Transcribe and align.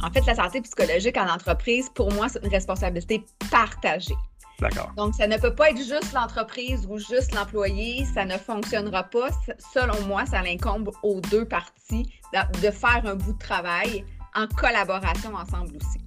En 0.00 0.10
fait, 0.12 0.24
la 0.26 0.34
santé 0.36 0.60
psychologique 0.60 1.16
en 1.16 1.28
entreprise, 1.28 1.88
pour 1.92 2.12
moi, 2.12 2.28
c'est 2.28 2.42
une 2.44 2.50
responsabilité 2.50 3.24
partagée. 3.50 4.14
D'accord. 4.60 4.92
Donc, 4.96 5.14
ça 5.14 5.26
ne 5.26 5.36
peut 5.36 5.54
pas 5.54 5.70
être 5.70 5.78
juste 5.78 6.12
l'entreprise 6.14 6.86
ou 6.88 6.98
juste 6.98 7.34
l'employé. 7.34 8.04
Ça 8.14 8.24
ne 8.24 8.36
fonctionnera 8.36 9.04
pas. 9.04 9.28
Selon 9.74 10.00
moi, 10.06 10.24
ça 10.26 10.38
incombe 10.38 10.90
aux 11.02 11.20
deux 11.20 11.44
parties 11.44 12.08
de 12.32 12.70
faire 12.70 13.02
un 13.04 13.16
bout 13.16 13.32
de 13.32 13.38
travail 13.38 14.04
en 14.36 14.46
collaboration 14.46 15.34
ensemble 15.34 15.76
aussi. 15.76 15.98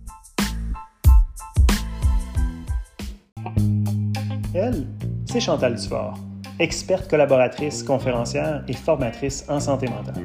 Elle, 4.54 4.87
c'est 5.25 5.39
Chantal 5.39 5.75
Dufort, 5.75 6.18
experte 6.60 7.10
collaboratrice, 7.10 7.83
conférencière 7.83 8.64
et 8.68 8.73
formatrice 8.73 9.46
en 9.50 9.60
santé 9.60 9.87
mentale. 9.87 10.23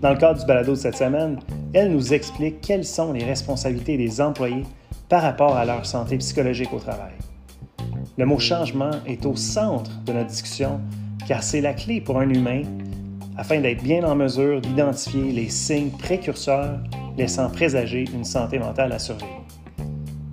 Dans 0.00 0.10
le 0.10 0.16
cadre 0.16 0.40
du 0.40 0.46
balado 0.46 0.72
de 0.72 0.76
cette 0.76 0.96
semaine, 0.96 1.38
elle 1.74 1.92
nous 1.92 2.14
explique 2.14 2.60
quelles 2.60 2.84
sont 2.84 3.12
les 3.12 3.24
responsabilités 3.24 3.96
des 3.96 4.20
employés 4.20 4.64
par 5.08 5.22
rapport 5.22 5.56
à 5.56 5.64
leur 5.64 5.86
santé 5.86 6.18
psychologique 6.18 6.72
au 6.72 6.78
travail. 6.78 7.12
Le 8.16 8.26
mot 8.26 8.38
changement 8.38 8.90
est 9.06 9.24
au 9.26 9.36
centre 9.36 9.90
de 10.04 10.12
notre 10.12 10.28
discussion 10.28 10.80
car 11.26 11.42
c'est 11.42 11.60
la 11.60 11.74
clé 11.74 12.00
pour 12.00 12.18
un 12.18 12.28
humain 12.30 12.62
afin 13.36 13.60
d'être 13.60 13.82
bien 13.82 14.02
en 14.04 14.16
mesure 14.16 14.60
d'identifier 14.60 15.30
les 15.32 15.48
signes 15.48 15.90
précurseurs 15.90 16.78
laissant 17.16 17.50
présager 17.50 18.04
une 18.12 18.24
santé 18.24 18.58
mentale 18.58 18.92
à 18.92 18.98
surveiller. 18.98 19.32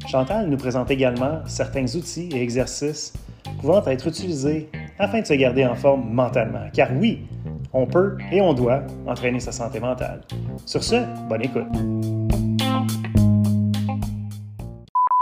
Chantal 0.07 0.49
nous 0.49 0.57
présente 0.57 0.89
également 0.91 1.39
certains 1.45 1.85
outils 1.95 2.29
et 2.31 2.41
exercices 2.41 3.13
pouvant 3.59 3.83
être 3.85 4.07
utilisés 4.07 4.69
afin 4.97 5.21
de 5.21 5.25
se 5.25 5.33
garder 5.33 5.65
en 5.65 5.75
forme 5.75 6.09
mentalement. 6.11 6.67
Car 6.73 6.89
oui, 6.95 7.27
on 7.75 7.85
peut 7.85 8.17
et 8.31 8.41
on 8.41 8.53
doit 8.53 8.81
entraîner 9.05 9.41
sa 9.41 9.51
santé 9.51 9.79
mentale. 9.79 10.21
Sur 10.65 10.83
ce, 10.83 10.95
bonne 11.27 11.43
écoute. 11.43 11.67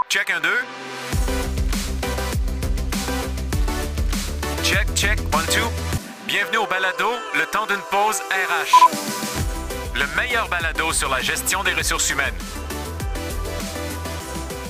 Check 0.08 0.30
un 0.30 0.40
deux. 0.40 0.60
Check, 4.62 4.86
check, 4.94 5.18
one, 5.34 5.44
two. 5.46 5.68
Bienvenue 6.28 6.58
au 6.58 6.66
balado, 6.66 7.10
le 7.34 7.44
temps 7.50 7.66
d'une 7.66 7.82
pause 7.90 8.20
RH. 8.30 8.72
Le 9.96 10.16
meilleur 10.16 10.48
balado 10.48 10.92
sur 10.92 11.10
la 11.10 11.20
gestion 11.20 11.64
des 11.64 11.72
ressources 11.72 12.08
humaines. 12.10 12.34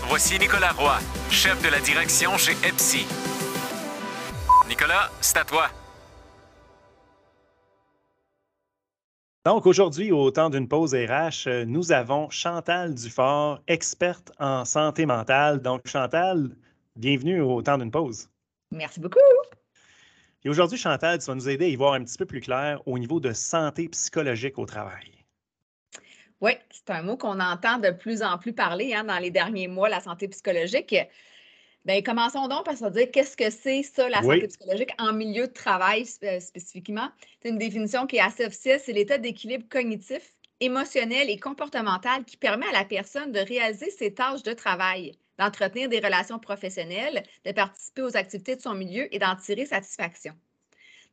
Voici 0.08 0.38
Nicolas 0.38 0.72
Roy, 0.72 0.98
chef 1.30 1.60
de 1.62 1.68
la 1.68 1.80
direction 1.80 2.36
chez 2.38 2.52
EPSI. 2.66 3.06
Nicolas, 4.68 5.10
c'est 5.20 5.36
à 5.36 5.44
toi. 5.44 5.68
Donc 9.44 9.66
aujourd'hui, 9.66 10.10
au 10.10 10.30
temps 10.30 10.48
d'une 10.48 10.66
pause 10.66 10.94
RH, 10.94 11.48
euh, 11.48 11.64
nous 11.66 11.92
avons 11.92 12.30
Chantal 12.30 12.94
Dufort, 12.94 13.60
experte 13.68 14.32
en 14.38 14.64
santé 14.64 15.04
mentale. 15.04 15.60
Donc 15.60 15.86
Chantal, 15.86 16.48
bienvenue 16.96 17.42
au 17.42 17.60
temps 17.60 17.76
d'une 17.76 17.90
pause. 17.90 18.30
Merci 18.70 19.00
beaucoup. 19.00 19.18
Et 20.44 20.48
aujourd'hui, 20.48 20.78
Chantal, 20.78 21.18
tu 21.18 21.26
vas 21.26 21.34
nous 21.34 21.46
aider 21.46 21.66
à 21.66 21.68
y 21.68 21.76
voir 21.76 21.92
un 21.92 22.02
petit 22.02 22.16
peu 22.16 22.24
plus 22.24 22.40
clair 22.40 22.80
au 22.86 22.98
niveau 22.98 23.20
de 23.20 23.34
santé 23.34 23.86
psychologique 23.90 24.58
au 24.58 24.64
travail. 24.64 25.12
Oui, 26.40 26.52
c'est 26.70 26.88
un 26.88 27.02
mot 27.02 27.18
qu'on 27.18 27.38
entend 27.38 27.76
de 27.76 27.90
plus 27.90 28.22
en 28.22 28.38
plus 28.38 28.54
parler 28.54 28.94
hein, 28.94 29.04
dans 29.04 29.18
les 29.18 29.30
derniers 29.30 29.68
mois, 29.68 29.90
la 29.90 30.00
santé 30.00 30.26
psychologique. 30.28 30.96
Bien, 31.84 32.00
commençons 32.00 32.48
donc 32.48 32.64
par 32.64 32.78
se 32.78 32.86
dire 32.86 33.10
qu'est-ce 33.10 33.36
que 33.36 33.50
c'est 33.50 33.82
ça, 33.82 34.08
la 34.08 34.22
santé 34.22 34.48
psychologique 34.48 34.94
en 34.98 35.12
milieu 35.12 35.46
de 35.48 35.52
travail 35.52 36.06
euh, 36.22 36.40
spécifiquement. 36.40 37.10
C'est 37.42 37.50
une 37.50 37.58
définition 37.58 38.06
qui 38.06 38.16
est 38.16 38.22
assez 38.22 38.46
officielle, 38.46 38.80
c'est 38.82 38.94
l'état 38.94 39.18
d'équilibre 39.18 39.68
cognitif, 39.68 40.32
émotionnel 40.60 41.28
et 41.28 41.38
comportemental 41.38 42.24
qui 42.24 42.38
permet 42.38 42.66
à 42.68 42.72
la 42.72 42.84
personne 42.86 43.32
de 43.32 43.40
réaliser 43.40 43.90
ses 43.90 44.14
tâches 44.14 44.42
de 44.42 44.54
travail, 44.54 45.12
d'entretenir 45.38 45.90
des 45.90 46.00
relations 46.00 46.38
professionnelles, 46.38 47.22
de 47.44 47.52
participer 47.52 48.00
aux 48.00 48.16
activités 48.16 48.56
de 48.56 48.62
son 48.62 48.74
milieu 48.74 49.14
et 49.14 49.18
d'en 49.18 49.36
tirer 49.36 49.66
satisfaction. 49.66 50.32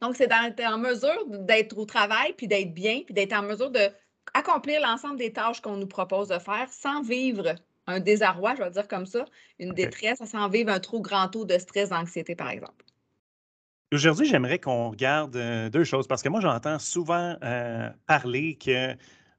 Donc, 0.01 0.15
c'est 0.15 0.27
d'être 0.27 0.63
en 0.65 0.77
mesure 0.77 1.25
d'être 1.27 1.77
au 1.77 1.85
travail, 1.85 2.33
puis 2.37 2.47
d'être 2.47 2.73
bien, 2.73 3.01
puis 3.05 3.13
d'être 3.13 3.33
en 3.33 3.43
mesure 3.43 3.71
d'accomplir 3.71 4.79
l'ensemble 4.79 5.17
des 5.17 5.33
tâches 5.33 5.59
qu'on 5.59 5.75
nous 5.75 5.87
propose 5.87 6.29
de 6.29 6.39
faire 6.39 6.67
sans 6.71 7.01
vivre 7.01 7.55
un 7.87 7.99
désarroi, 7.99 8.55
je 8.55 8.63
vais 8.63 8.71
dire 8.71 8.87
comme 8.87 9.05
ça, 9.05 9.25
une 9.59 9.73
détresse, 9.73 10.23
sans 10.25 10.49
vivre 10.49 10.71
un 10.71 10.79
trop 10.79 11.01
grand 11.01 11.27
taux 11.27 11.45
de 11.45 11.57
stress, 11.57 11.89
d'anxiété, 11.89 12.35
par 12.35 12.49
exemple. 12.49 12.85
Aujourd'hui, 13.93 14.25
j'aimerais 14.25 14.59
qu'on 14.59 14.89
regarde 14.89 15.35
euh, 15.35 15.69
deux 15.69 15.83
choses 15.83 16.07
parce 16.07 16.21
que 16.21 16.29
moi, 16.29 16.39
j'entends 16.39 16.79
souvent 16.79 17.35
euh, 17.43 17.89
parler 18.07 18.55
que 18.55 18.95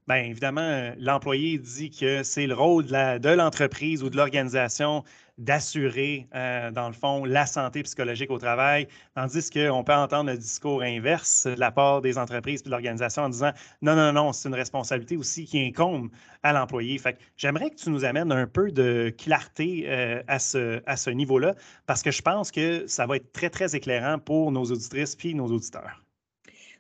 Bien, 0.09 0.17
évidemment, 0.17 0.63
euh, 0.63 0.95
l'employé 0.99 1.59
dit 1.59 1.91
que 1.91 2.25
c'est 2.25 2.49
le 2.49 2.55
rôle 2.55 2.87
de 2.87 3.29
l'entreprise 3.29 4.03
ou 4.03 4.11
de 4.11 4.17
l'organisation 4.17 5.05
d'assurer, 5.39 6.29
euh, 6.35 6.71
dans 6.71 6.89
le 6.89 6.93
fond, 6.93 7.25
la 7.25 7.47
santé 7.47 7.83
psychologique 7.83 8.31
au 8.31 8.39
travail, 8.39 8.87
tandis 9.15 9.51
qu'on 9.51 9.83
peut 9.83 9.95
entendre 9.95 10.31
le 10.31 10.37
discours 10.37 10.83
inverse 10.83 11.47
de 11.47 11.59
la 11.59 11.71
part 11.71 12.03
des 12.03 12.19
entreprises 12.19 12.61
et 12.61 12.65
de 12.65 12.71
l'organisation 12.71 13.23
en 13.23 13.29
disant 13.29 13.53
non, 13.81 13.97
non, 13.97 14.13
non, 14.13 14.33
c'est 14.33 14.49
une 14.49 14.55
responsabilité 14.55 15.17
aussi 15.17 15.45
qui 15.45 15.59
incombe 15.59 16.11
à 16.43 16.53
l'employé. 16.53 16.99
Fait 16.99 17.19
j'aimerais 17.37 17.71
que 17.71 17.77
tu 17.77 17.91
nous 17.91 18.05
amènes 18.05 18.31
un 18.31 18.47
peu 18.47 18.71
de 18.71 19.13
clarté 19.17 19.85
euh, 19.87 20.23
à 20.29 20.39
ce, 20.39 20.83
à 20.87 20.97
ce 20.97 21.11
niveau-là, 21.11 21.55
parce 21.87 22.03
que 22.03 22.11
je 22.11 22.23
pense 22.23 22.51
que 22.51 22.87
ça 22.87 23.07
va 23.07 23.17
être 23.17 23.33
très, 23.33 23.51
très 23.51 23.75
éclairant 23.75 24.19
pour 24.19 24.53
nos 24.53 24.65
auditrices 24.65 25.17
puis 25.17 25.35
nos 25.35 25.47
auditeurs. 25.47 26.03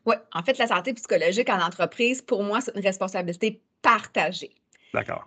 Oui, 0.05 0.17
en 0.33 0.43
fait, 0.43 0.59
la 0.59 0.67
santé 0.67 0.93
psychologique 0.95 1.49
en 1.49 1.61
entreprise, 1.61 2.23
pour 2.23 2.43
moi, 2.43 2.61
c'est 2.61 2.75
une 2.75 2.83
responsabilité 2.83 3.63
partagée. 3.83 4.51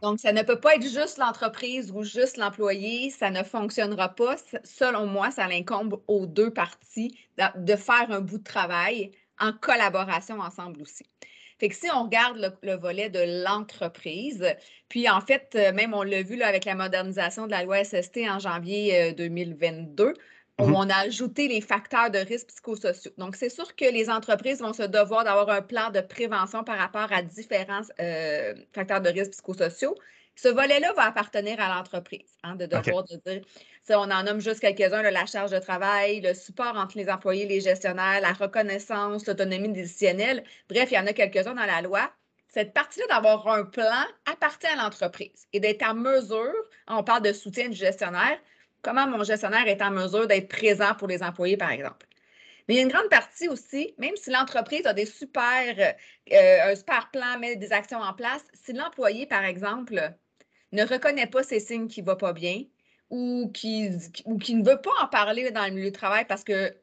Donc, 0.01 0.19
ça 0.19 0.31
ne 0.31 0.43
peut 0.43 0.59
pas 0.59 0.75
être 0.75 0.83
juste 0.83 1.17
l'entreprise 1.17 1.91
ou 1.91 2.03
juste 2.03 2.37
l'employé. 2.37 3.09
Ça 3.09 3.31
ne 3.31 3.43
fonctionnera 3.43 4.09
pas. 4.09 4.35
Selon 4.63 5.07
moi, 5.07 5.31
ça 5.31 5.45
incombe 5.45 6.01
aux 6.07 6.25
deux 6.27 6.51
parties 6.51 7.17
de 7.37 7.75
faire 7.75 8.07
un 8.09 8.21
bout 8.21 8.37
de 8.37 8.43
travail 8.43 9.11
en 9.39 9.53
collaboration 9.53 10.39
ensemble 10.39 10.81
aussi. 10.81 11.05
Fait 11.57 11.69
que 11.69 11.75
si 11.75 11.87
on 11.93 12.03
regarde 12.03 12.53
le, 12.63 12.75
volet 12.75 13.09
de 13.09 13.43
l'entreprise, 13.45 14.45
puis 14.89 15.09
en 15.09 15.21
fait, 15.21 15.53
euh, 15.55 15.71
même 15.71 15.93
on 15.93 16.03
l'a 16.03 16.21
vu 16.21 16.41
avec 16.41 16.65
la 16.65 16.75
modernisation 16.75 17.45
de 17.45 17.51
la 17.51 17.63
loi 17.63 17.83
SST 17.83 18.19
en 18.29 18.39
janvier 18.39 19.13
2022, 19.13 20.03
euh, 20.03 20.13
où 20.59 20.67
mmh 20.67 20.75
on 20.75 20.89
a 20.89 20.95
ajouté 20.99 21.47
les 21.47 21.61
facteurs 21.61 22.09
de 22.09 22.19
risque 22.19 22.47
psychosociaux. 22.47 23.11
Donc, 23.17 23.35
c'est 23.35 23.49
sûr 23.49 23.75
que 23.75 23.85
les 23.85 24.09
entreprises 24.09 24.61
vont 24.61 24.73
se 24.73 24.83
devoir 24.83 25.23
d'avoir 25.25 25.49
un 25.49 25.61
plan 25.61 25.89
de 25.89 25.99
prévention 25.99 26.63
par 26.63 26.77
rapport 26.77 27.11
à 27.11 27.21
différents 27.21 27.81
euh, 27.99 28.53
facteurs 28.73 29.01
de 29.01 29.09
risque 29.09 29.31
psychosociaux. 29.31 29.95
Ce 30.35 30.49
volet-là 30.49 30.91
va 30.93 31.03
appartenir 31.03 31.59
à 31.61 31.75
l'entreprise, 31.75 32.37
hein, 32.43 32.55
de 32.55 32.65
devoir 32.65 33.03
de 33.05 33.15
dire, 33.15 33.41
on 33.89 34.11
en 34.11 34.23
nomme 34.23 34.41
juste 34.41 34.59
quelques-uns, 34.59 35.01
la 35.01 35.25
charge 35.25 35.51
de 35.51 35.59
travail, 35.59 36.19
le 36.21 36.33
support 36.33 36.75
entre 36.75 36.97
les 36.97 37.09
employés 37.09 37.43
et 37.43 37.47
les 37.47 37.61
gestionnaires, 37.61 38.19
la 38.21 38.33
reconnaissance, 38.33 39.27
l'autonomie 39.27 39.69
décisionnelle. 39.69 40.43
Bref, 40.67 40.89
il 40.91 40.95
y 40.95 40.99
en 40.99 41.07
a 41.07 41.13
quelques-uns 41.13 41.53
dans 41.53 41.65
la 41.65 41.81
loi. 41.81 42.11
Cette 42.49 42.73
partie-là 42.73 43.07
d'avoir 43.07 43.47
un 43.47 43.63
plan 43.63 44.03
appartient 44.25 44.67
à 44.67 44.75
l'entreprise 44.75 45.47
et 45.53 45.59
d'être 45.59 45.83
en 45.83 45.93
mesure, 45.93 46.53
on 46.87 47.03
parle 47.03 47.23
de 47.23 47.33
soutien 47.33 47.69
du 47.69 47.75
gestionnaire, 47.75 48.39
comment 48.85 49.07
mon 49.07 49.23
gestionnaire 49.23 49.67
est 49.67 49.81
en 49.81 49.89
mesure 49.89 50.27
d'être 50.27 50.47
présent 50.47 50.93
pour 50.93 51.07
les 51.07 51.23
employés, 51.23 51.57
par 51.57 51.71
exemple. 51.71 52.05
Mais 52.67 52.75
il 52.75 52.77
y 52.77 52.79
a 52.79 52.83
une 52.83 52.91
grande 52.91 53.09
partie 53.09 53.47
aussi, 53.47 53.95
même 53.97 54.15
si 54.15 54.29
l'entreprise 54.29 54.85
a 54.85 54.93
des 54.93 55.07
super, 55.07 55.95
euh, 56.31 56.71
un 56.71 56.75
super 56.75 57.09
plan, 57.11 57.39
met 57.39 57.55
des 57.55 57.73
actions 57.73 57.99
en 57.99 58.13
place, 58.13 58.43
si 58.53 58.73
l'employé, 58.73 59.25
par 59.25 59.43
exemple, 59.43 60.13
ne 60.71 60.83
reconnaît 60.83 61.27
pas 61.27 61.43
ces 61.43 61.59
signes 61.59 61.87
qui 61.87 62.01
ne 62.01 62.07
vont 62.07 62.15
pas 62.15 62.33
bien 62.33 62.63
ou 63.09 63.51
qui, 63.53 63.89
ou 64.25 64.37
qui 64.37 64.55
ne 64.55 64.63
veut 64.63 64.81
pas 64.81 64.91
en 65.01 65.07
parler 65.07 65.49
dans 65.51 65.65
le 65.65 65.71
milieu 65.71 65.91
de 65.91 65.95
travail 65.95 66.25
parce 66.25 66.43
que 66.43 66.75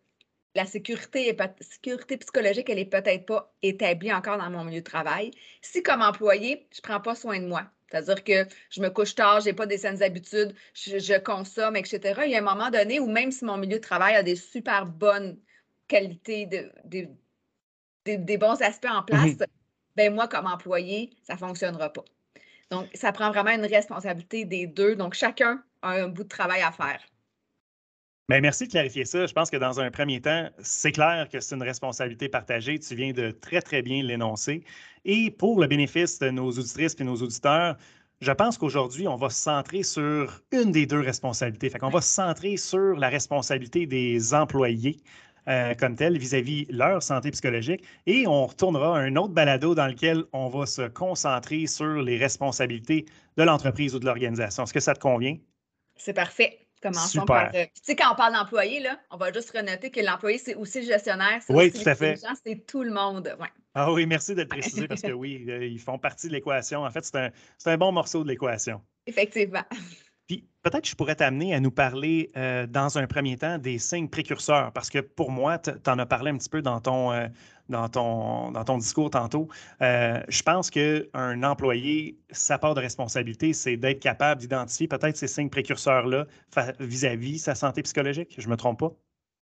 la 0.54 0.66
sécurité, 0.66 1.36
sécurité 1.60 2.16
psychologique, 2.18 2.68
elle 2.68 2.76
n'est 2.76 2.84
peut-être 2.84 3.26
pas 3.26 3.52
établie 3.62 4.12
encore 4.12 4.38
dans 4.38 4.50
mon 4.50 4.64
milieu 4.64 4.80
de 4.80 4.84
travail. 4.84 5.30
Si, 5.62 5.82
comme 5.82 6.02
employé, 6.02 6.66
je 6.72 6.78
ne 6.78 6.82
prends 6.82 7.00
pas 7.00 7.14
soin 7.14 7.40
de 7.40 7.46
moi, 7.46 7.70
c'est-à-dire 7.90 8.24
que 8.24 8.54
je 8.70 8.80
me 8.80 8.88
couche 8.88 9.14
tard, 9.14 9.40
je 9.40 9.46
n'ai 9.46 9.52
pas 9.52 9.66
des 9.66 9.78
saines 9.78 10.02
habitudes, 10.02 10.54
je, 10.74 11.18
consomme, 11.18 11.76
etc. 11.76 12.22
Il 12.24 12.30
y 12.30 12.34
a 12.34 12.38
un 12.38 12.42
moment 12.42 12.70
donné 12.70 13.00
où 13.00 13.06
même 13.06 13.30
si 13.30 13.44
mon 13.44 13.56
milieu 13.56 13.76
de 13.76 13.82
travail 13.82 14.14
a 14.14 14.22
des 14.22 14.36
super 14.36 14.86
bonnes 14.86 15.38
qualités, 15.88 16.46
des 18.04 18.38
bons 18.38 18.60
aspects 18.60 18.86
en 18.90 19.02
place, 19.02 19.36
ben 19.96 20.14
moi, 20.14 20.28
comme 20.28 20.46
employé, 20.46 21.10
ça 21.22 21.34
ne 21.34 21.38
fonctionnera 21.38 21.92
pas. 21.92 22.04
Donc, 22.70 22.88
ça 22.94 23.12
prend 23.12 23.30
vraiment 23.30 23.50
une 23.50 23.66
responsabilité 23.66 24.46
des 24.46 24.66
deux. 24.66 24.96
Donc, 24.96 25.12
chacun 25.12 25.62
a 25.82 25.90
un 25.90 26.08
bout 26.08 26.24
de 26.24 26.28
travail 26.28 26.62
à 26.62 26.72
faire. 26.72 27.00
Bien, 28.28 28.40
merci 28.40 28.66
de 28.66 28.70
clarifier 28.70 29.04
ça. 29.04 29.26
Je 29.26 29.32
pense 29.32 29.50
que 29.50 29.56
dans 29.56 29.80
un 29.80 29.90
premier 29.90 30.20
temps, 30.20 30.48
c'est 30.60 30.92
clair 30.92 31.28
que 31.28 31.40
c'est 31.40 31.54
une 31.54 31.62
responsabilité 31.62 32.28
partagée. 32.28 32.78
Tu 32.78 32.94
viens 32.94 33.12
de 33.12 33.30
très, 33.30 33.60
très 33.60 33.82
bien 33.82 34.02
l'énoncer. 34.02 34.64
Et 35.04 35.30
pour 35.30 35.60
le 35.60 35.66
bénéfice 35.66 36.18
de 36.20 36.30
nos 36.30 36.50
auditrices 36.50 36.94
et 37.00 37.04
nos 37.04 37.16
auditeurs, 37.16 37.76
je 38.20 38.30
pense 38.30 38.56
qu'aujourd'hui, 38.56 39.08
on 39.08 39.16
va 39.16 39.28
se 39.30 39.40
centrer 39.40 39.82
sur 39.82 40.40
une 40.52 40.70
des 40.70 40.86
deux 40.86 41.00
responsabilités. 41.00 41.68
Fait 41.68 41.80
qu'on 41.80 41.90
va 41.90 42.00
se 42.00 42.12
centrer 42.12 42.56
sur 42.56 42.94
la 42.94 43.08
responsabilité 43.08 43.86
des 43.86 44.32
employés 44.32 45.02
euh, 45.48 45.74
comme 45.74 45.96
tel 45.96 46.16
vis-à-vis 46.16 46.66
leur 46.70 47.02
santé 47.02 47.32
psychologique. 47.32 47.82
Et 48.06 48.28
on 48.28 48.46
retournera 48.46 48.96
à 48.96 49.00
un 49.00 49.16
autre 49.16 49.34
balado 49.34 49.74
dans 49.74 49.88
lequel 49.88 50.22
on 50.32 50.48
va 50.48 50.66
se 50.66 50.82
concentrer 50.82 51.66
sur 51.66 52.00
les 52.00 52.16
responsabilités 52.16 53.06
de 53.36 53.42
l'entreprise 53.42 53.96
ou 53.96 53.98
de 53.98 54.06
l'organisation. 54.06 54.62
Est-ce 54.62 54.72
que 54.72 54.80
ça 54.80 54.94
te 54.94 55.00
convient? 55.00 55.36
C'est 55.96 56.14
parfait. 56.14 56.61
Commençons 56.82 57.24
par. 57.24 57.54
Euh, 57.54 57.64
tu 57.64 57.82
sais, 57.82 57.96
quand 57.96 58.12
on 58.12 58.16
parle 58.16 58.34
d'employé, 58.34 58.84
on 59.10 59.16
va 59.16 59.32
juste 59.32 59.50
renoter 59.56 59.90
que 59.90 60.00
l'employé, 60.00 60.38
c'est 60.38 60.54
aussi 60.56 60.80
le 60.80 60.86
gestionnaire. 60.86 61.40
Oui, 61.48 61.70
tout 61.70 61.88
à 61.88 61.94
fait. 61.94 62.20
C'est 62.44 62.66
tout 62.66 62.82
le 62.82 62.92
monde. 62.92 63.34
Ouais. 63.38 63.48
Ah 63.74 63.92
oui, 63.92 64.04
merci 64.04 64.34
de 64.34 64.42
le 64.42 64.48
préciser 64.48 64.88
parce 64.88 65.02
que 65.02 65.12
oui, 65.12 65.44
euh, 65.48 65.64
ils 65.64 65.78
font 65.78 65.98
partie 65.98 66.26
de 66.26 66.32
l'équation. 66.32 66.84
En 66.84 66.90
fait, 66.90 67.04
c'est 67.04 67.16
un, 67.16 67.30
un 67.66 67.76
bon 67.76 67.92
morceau 67.92 68.24
de 68.24 68.28
l'équation. 68.28 68.82
Effectivement. 69.06 69.64
Puis 70.26 70.48
peut-être 70.62 70.82
que 70.82 70.88
je 70.88 70.94
pourrais 70.94 71.16
t'amener 71.16 71.54
à 71.54 71.60
nous 71.60 71.70
parler 71.70 72.30
euh, 72.36 72.66
dans 72.66 72.98
un 72.98 73.06
premier 73.06 73.36
temps 73.36 73.58
des 73.58 73.78
signes 73.78 74.08
précurseurs, 74.08 74.72
parce 74.72 74.90
que 74.90 74.98
pour 74.98 75.30
moi, 75.30 75.58
tu 75.58 75.70
en 75.86 75.98
as 75.98 76.06
parlé 76.06 76.30
un 76.30 76.38
petit 76.38 76.48
peu 76.48 76.62
dans 76.62 76.80
ton, 76.80 77.12
euh, 77.12 77.26
dans 77.68 77.88
ton, 77.88 78.50
dans 78.50 78.64
ton 78.64 78.78
discours 78.78 79.10
tantôt. 79.10 79.48
Euh, 79.80 80.20
je 80.28 80.42
pense 80.42 80.70
qu'un 80.70 81.42
employé, 81.42 82.18
sa 82.30 82.58
part 82.58 82.74
de 82.74 82.80
responsabilité, 82.80 83.52
c'est 83.52 83.76
d'être 83.76 84.00
capable 84.00 84.40
d'identifier 84.40 84.88
peut-être 84.88 85.16
ces 85.16 85.28
signes 85.28 85.50
précurseurs-là 85.50 86.26
vis-à-vis 86.80 87.38
sa 87.38 87.54
santé 87.54 87.82
psychologique. 87.82 88.34
Je 88.38 88.46
ne 88.46 88.52
me 88.52 88.56
trompe 88.56 88.80
pas? 88.80 88.92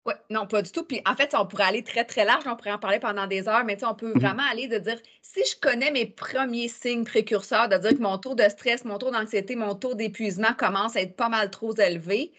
Oui, 0.07 0.15
non, 0.31 0.47
pas 0.47 0.63
du 0.63 0.71
tout. 0.71 0.85
Puis 0.85 1.03
en 1.05 1.17
fait, 1.17 1.35
on 1.37 1.47
pourrait 1.47 1.65
aller 1.65 1.83
très, 1.83 2.05
très 2.05 2.25
large, 2.25 2.45
on 2.47 2.55
pourrait 2.55 2.73
en 2.73 2.79
parler 2.79 3.01
pendant 3.01 3.27
des 3.27 3.49
heures, 3.49 3.65
mais 3.65 3.83
on 3.85 3.95
peut 3.95 4.15
mmh 4.15 4.19
vraiment 4.21 4.45
aller 4.51 4.69
de 4.69 4.79
dire 4.79 5.01
si 5.21 5.41
je 5.45 5.59
connais 5.61 5.91
mes 5.91 6.07
premiers 6.07 6.69
signes 6.69 7.05
précurseurs, 7.05 7.69
de 7.69 7.77
dire 7.77 7.91
que 7.91 8.03
mon 8.03 8.17
taux 8.17 8.37
de 8.37 8.45
stress, 8.49 8.85
mon 8.85 8.99
taux 8.99 9.11
d'anxiété, 9.11 9.57
mon 9.57 9.75
taux 9.75 9.95
d'épuisement 9.95 10.55
commence 10.57 10.95
à 10.97 11.01
être 11.01 11.17
pas 11.17 11.29
mal 11.29 11.51
trop 11.51 11.75
élevé, 11.75 12.33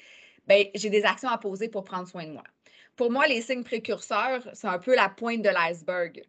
bien, 0.48 0.64
j'ai 0.76 0.90
des 0.90 1.04
actions 1.04 1.30
à 1.30 1.38
poser 1.38 1.68
pour 1.68 1.84
prendre 1.84 2.08
soin 2.08 2.26
de 2.26 2.32
moi. 2.32 2.44
Pour 2.98 3.12
moi, 3.12 3.28
les 3.28 3.44
signes 3.44 3.64
précurseurs, 3.64 4.42
c'est 4.54 4.68
un 4.68 4.80
peu 4.80 4.96
la 4.96 5.08
pointe 5.08 5.44
de 5.44 5.50
l'iceberg. 5.50 6.24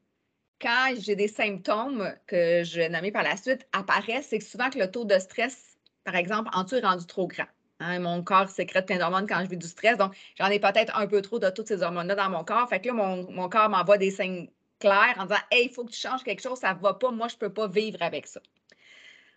Quand 0.61 0.93
j'ai 0.99 1.17
des 1.17 1.27
symptômes 1.27 2.15
que 2.27 2.63
je 2.63 2.77
vais 2.77 2.91
nommer 2.91 3.11
par 3.11 3.23
la 3.23 3.39
suite 3.39 3.67
apparaissent, 3.73 4.29
c'est 4.29 4.41
souvent 4.41 4.69
que 4.69 4.79
le 4.79 4.91
taux 4.91 5.07
de 5.07 5.19
stress, 5.19 5.79
par 6.05 6.15
exemple, 6.15 6.51
en 6.53 6.65
dessous 6.65 6.77
est 6.77 6.85
rendu 6.85 7.07
trop 7.07 7.27
grand. 7.27 7.47
Hein, 7.81 8.01
mon 8.01 8.23
corps 8.23 8.51
sécrète 8.51 8.85
plein 8.85 8.99
d'hormones 8.99 9.27
quand 9.27 9.43
je 9.45 9.49
vis 9.49 9.57
du 9.57 9.67
stress. 9.67 9.97
Donc, 9.97 10.15
j'en 10.37 10.49
ai 10.49 10.59
peut-être 10.59 10.95
un 10.95 11.07
peu 11.07 11.23
trop 11.23 11.39
de 11.39 11.49
toutes 11.49 11.69
ces 11.69 11.83
hormones-là 11.83 12.17
dans 12.17 12.29
mon 12.29 12.45
corps. 12.45 12.69
Fait 12.69 12.81
que 12.81 12.89
là, 12.89 12.93
mon, 12.93 13.49
corps 13.49 13.71
m'envoie 13.71 13.97
des 13.97 14.11
signes 14.11 14.51
clairs 14.79 15.15
en 15.17 15.23
disant 15.23 15.41
Hey, 15.51 15.69
il 15.69 15.73
faut 15.73 15.85
que 15.85 15.93
tu 15.93 16.01
changes 16.01 16.23
quelque 16.23 16.43
chose, 16.43 16.59
ça 16.59 16.75
ne 16.75 16.81
va 16.81 16.93
pas. 16.93 17.11
Moi, 17.11 17.29
je 17.29 17.37
ne 17.37 17.39
peux 17.39 17.53
pas 17.53 17.69
vivre 17.69 18.03
avec 18.03 18.27
ça. 18.27 18.41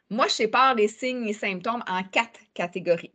Moi, 0.09 0.27
je 0.27 0.33
sépare 0.33 0.75
les 0.75 0.89
signes 0.89 1.29
et 1.29 1.33
symptômes 1.33 1.83
en 1.87 2.03
quatre 2.03 2.41
catégories. 2.53 3.13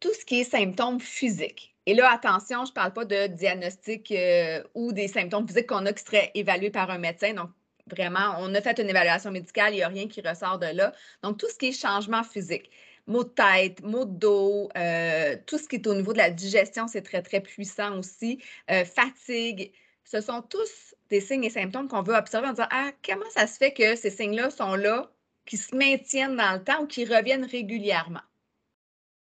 Tout 0.00 0.12
ce 0.14 0.24
qui 0.24 0.40
est 0.40 0.44
symptômes 0.44 0.98
physiques. 0.98 1.76
Et 1.88 1.94
là, 1.94 2.12
attention, 2.12 2.66
je 2.66 2.70
ne 2.70 2.74
parle 2.74 2.92
pas 2.92 3.06
de 3.06 3.28
diagnostic 3.28 4.12
euh, 4.12 4.62
ou 4.74 4.92
des 4.92 5.08
symptômes 5.08 5.48
physiques 5.48 5.68
qu'on 5.68 5.86
a 5.86 5.92
qui 5.94 6.04
seraient 6.04 6.30
évalués 6.34 6.68
par 6.68 6.90
un 6.90 6.98
médecin. 6.98 7.32
Donc, 7.32 7.48
vraiment, 7.90 8.36
on 8.40 8.54
a 8.54 8.60
fait 8.60 8.78
une 8.78 8.90
évaluation 8.90 9.30
médicale, 9.30 9.72
il 9.72 9.76
n'y 9.76 9.82
a 9.82 9.88
rien 9.88 10.06
qui 10.06 10.20
ressort 10.20 10.58
de 10.58 10.66
là. 10.66 10.92
Donc, 11.22 11.38
tout 11.38 11.48
ce 11.48 11.56
qui 11.56 11.68
est 11.68 11.72
changement 11.72 12.22
physique 12.22 12.70
maux 13.06 13.24
de 13.24 13.30
tête, 13.30 13.82
maux 13.82 14.04
de 14.04 14.18
dos, 14.18 14.68
euh, 14.76 15.34
tout 15.46 15.56
ce 15.56 15.66
qui 15.66 15.76
est 15.76 15.86
au 15.86 15.94
niveau 15.94 16.12
de 16.12 16.18
la 16.18 16.28
digestion, 16.28 16.88
c'est 16.88 17.00
très, 17.00 17.22
très 17.22 17.40
puissant 17.40 17.98
aussi. 17.98 18.38
Euh, 18.70 18.84
fatigue, 18.84 19.72
ce 20.04 20.20
sont 20.20 20.42
tous 20.42 20.94
des 21.08 21.22
signes 21.22 21.44
et 21.44 21.48
symptômes 21.48 21.88
qu'on 21.88 22.02
veut 22.02 22.16
observer 22.16 22.48
en 22.48 22.50
disant 22.50 22.68
Ah, 22.70 22.90
comment 23.02 23.30
ça 23.30 23.46
se 23.46 23.56
fait 23.56 23.72
que 23.72 23.96
ces 23.96 24.10
signes-là 24.10 24.50
sont 24.50 24.74
là, 24.74 25.10
qui 25.46 25.56
se 25.56 25.74
maintiennent 25.74 26.36
dans 26.36 26.52
le 26.52 26.62
temps 26.62 26.82
ou 26.82 26.86
qui 26.86 27.06
reviennent 27.06 27.46
régulièrement? 27.46 28.20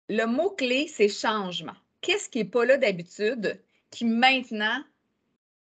Le 0.09 0.27
mot-clé, 0.27 0.87
c'est 0.87 1.09
changement. 1.09 1.75
Qu'est-ce 2.05 2.29
qui 2.29 2.37
n'est 2.37 2.45
pas 2.45 2.67
là 2.67 2.77
d'habitude, 2.77 3.59
qui 3.91 4.05
maintenant 4.05 4.85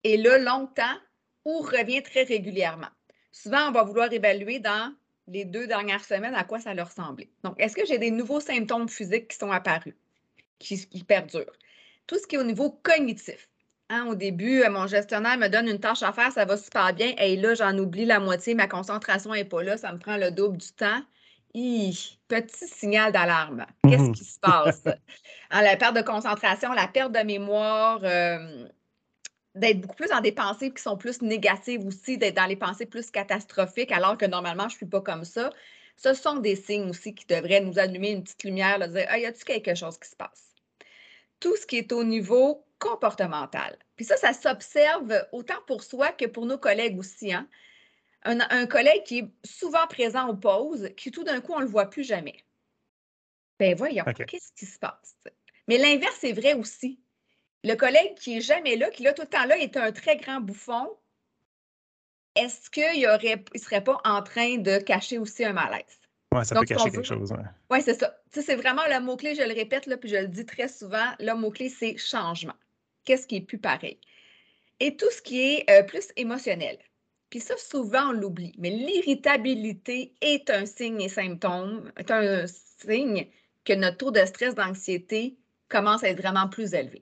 est 0.04 0.18
là 0.18 0.40
longtemps 0.40 0.98
ou 1.46 1.60
revient 1.60 2.02
très 2.02 2.24
régulièrement? 2.24 2.88
Souvent, 3.32 3.68
on 3.68 3.72
va 3.72 3.84
vouloir 3.84 4.12
évaluer 4.12 4.58
dans 4.58 4.92
les 5.28 5.46
deux 5.46 5.68
dernières 5.68 6.04
semaines 6.04 6.34
à 6.34 6.44
quoi 6.44 6.60
ça 6.60 6.74
leur 6.74 6.88
ressemblait. 6.88 7.30
Donc, 7.44 7.54
est-ce 7.60 7.76
que 7.76 7.86
j'ai 7.86 8.00
des 8.00 8.10
nouveaux 8.10 8.40
symptômes 8.40 8.90
physiques 8.90 9.28
qui 9.28 9.38
sont 9.38 9.52
apparus, 9.52 9.94
qui, 10.58 11.04
perdurent? 11.08 11.54
Tout 12.08 12.18
ce 12.18 12.26
qui 12.26 12.36
est 12.36 12.40
au 12.40 12.44
niveau 12.44 12.72
cognitif. 12.82 13.48
Hein, 13.90 14.08
au 14.08 14.16
début, 14.16 14.64
euh, 14.64 14.72
mon 14.72 14.88
gestionnaire 14.88 15.38
me 15.38 15.50
donne 15.50 15.68
une 15.68 15.80
tâche 15.80 16.02
à 16.02 16.14
faire, 16.14 16.32
ça 16.32 16.46
va 16.46 16.58
super 16.58 16.96
bien. 16.96 17.14
Et 17.20 17.36
là, 17.36 17.54
j'en 17.54 17.78
oublie 17.78 18.06
la 18.06 18.20
moitié, 18.20 18.56
ma 18.56 18.68
concentration 18.68 19.34
n'est 19.34 19.46
pas 19.46 19.62
là, 19.62 19.78
ça 19.78 19.94
me 19.94 20.00
prend 20.00 20.18
le 20.18 20.32
double 20.32 20.58
du 20.58 20.72
temps. 20.72 21.04
Petit 21.54 22.68
signal 22.68 23.12
d'alarme. 23.12 23.66
Qu'est-ce 23.88 24.02
mmh 24.02 24.14
qui 24.14 24.24
se 24.24 24.40
passe? 24.40 24.84
Hein, 25.52 25.62
la 25.62 25.78
perte 25.78 25.96
de 25.96 26.02
concentration, 26.02 26.74
la 26.74 26.88
perte 26.88 27.12
de 27.12 27.20
mémoire, 27.20 28.00
euh, 28.04 28.68
d'être 29.56 29.82
beaucoup 29.82 29.96
plus 29.96 30.10
dans 30.10 30.22
des 30.22 30.32
pensées 30.32 30.72
qui 30.74 30.82
sont 30.82 30.98
plus 30.98 31.22
négatives 31.22 31.86
aussi, 31.86 32.18
d'être 32.18 32.36
dans 32.36 32.48
les 32.48 32.56
pensées 32.56 32.86
plus 32.86 33.12
catastrophiques, 33.12 33.92
alors 33.92 34.18
que 34.18 34.26
normalement, 34.26 34.64
je 34.64 34.76
ne 34.76 34.78
suis 34.78 34.86
pas 34.86 35.02
comme 35.02 35.24
ça. 35.24 35.52
Ce 35.96 36.14
sont 36.16 36.38
des 36.38 36.56
signes 36.56 36.90
aussi 36.90 37.14
qui 37.14 37.26
devraient 37.28 37.62
nous 37.62 37.78
allumer 37.78 38.12
une 38.12 38.24
petite 38.24 38.44
lumière, 38.44 38.80
de 38.80 38.88
dire, 38.88 39.06
ah, 39.10 39.20
y 39.20 39.26
a-t-il 39.26 39.44
quelque 39.44 39.76
chose 39.76 39.98
qui 40.00 40.10
se 40.10 40.16
passe? 40.16 40.56
Tout 41.40 41.56
ce 41.56 41.68
qui 41.68 41.78
est 41.78 41.92
au 41.92 42.04
niveau 42.04 42.66
comportemental. 42.80 43.78
Puis 43.96 44.06
ça, 44.06 44.18
ça 44.18 44.34
s'observe 44.34 45.14
autant 45.32 45.62
pour 45.68 45.84
soi 45.84 46.10
que 46.10 46.26
pour 46.26 46.46
nos 46.46 46.58
collègues 46.58 46.98
aussi. 46.98 47.32
Hein? 47.32 47.48
Un, 48.26 48.66
collègue 48.68 49.04
qui 49.04 49.20
est 49.20 49.30
souvent 49.46 49.86
présent 49.88 50.30
aux 50.30 50.36
pauses, 50.36 50.90
qui 50.96 51.12
tout 51.12 51.24
d'un 51.24 51.42
coup, 51.42 51.54
on 51.54 51.60
ne 51.60 51.66
le 51.66 51.70
voit 51.70 51.90
plus 51.90 52.04
jamais. 52.04 52.44
Ben 53.60 53.76
voyons, 53.76 54.06
qu'est-ce 54.06 54.54
qui 54.58 54.66
se 54.66 54.80
passe? 54.80 55.16
Mais 55.68 55.78
l'inverse 55.78 56.24
est 56.24 56.34
vrai 56.34 56.54
aussi 56.54 57.04
le 57.64 57.76
collègue 57.76 58.16
qui 58.16 58.36
n'est 58.36 58.42
jamais 58.42 58.76
là, 58.76 58.90
qui 58.90 59.04
là 59.04 59.14
tout 59.14 59.22
le 59.24 59.28
temps 59.28 59.46
là, 59.46 59.58
est 59.58 59.78
un 59.78 59.92
très 59.92 60.18
grand 60.18 60.42
bouffon, 60.42 60.98
est-ce 62.36 62.70
qu'il 62.70 63.02
ne 63.02 63.60
serait 63.60 63.84
pas 63.84 64.00
en 64.04 64.22
train 64.22 64.58
de 64.58 64.78
cacher 64.80 65.18
aussi 65.18 65.46
un 65.46 65.54
malaise? 65.54 66.00
Oui, 66.34 66.46
ça 66.46 66.56
peut 66.56 66.66
cacher 66.66 66.90
quelque 66.90 67.04
chose. 67.04 67.32
Oui, 67.32 67.44
ouais, 67.70 67.82
c'est 67.82 67.94
ça. 67.94 68.16
c'est 68.32 68.56
vraiment 68.56 68.82
le 68.90 69.00
mot-clé, 69.00 69.36
je 69.36 69.44
le 69.44 69.54
répète, 69.54 69.86
là, 69.86 69.98
puis 69.98 70.10
je 70.10 70.16
le 70.16 70.28
dis 70.28 70.46
très 70.46 70.68
souvent, 70.68 71.06
le 71.20 71.34
mot-clé, 71.34 71.70
c'est 71.70 71.96
changement. 71.98 72.56
Qu'est-ce 73.06 73.28
qui 73.28 73.38
est 73.38 73.42
plus 73.42 73.60
pareil? 73.60 74.00
Et 74.80 74.98
tout 74.98 75.12
ce 75.12 75.22
qui 75.22 75.42
est 75.42 75.70
euh, 75.70 75.84
plus 75.84 76.08
émotionnel. 76.16 76.80
Puis 77.34 77.40
ça, 77.40 77.58
souvent, 77.58 78.10
on 78.10 78.12
l'oublie. 78.12 78.54
Mais 78.60 78.70
l'irritabilité 78.70 80.14
est 80.22 80.52
un 80.52 80.68
signe 80.68 81.02
et 81.02 81.10
symptôme, 81.10 81.92
est 81.98 82.12
un 82.12 82.46
signe 82.46 83.26
que 83.66 83.74
notre 83.74 83.98
taux 83.98 84.12
de 84.12 84.24
stress, 84.24 84.54
d'anxiété 84.54 85.36
commence 85.68 86.04
à 86.04 86.10
être 86.10 86.22
vraiment 86.22 86.48
plus 86.48 86.76
élevé 86.76 87.02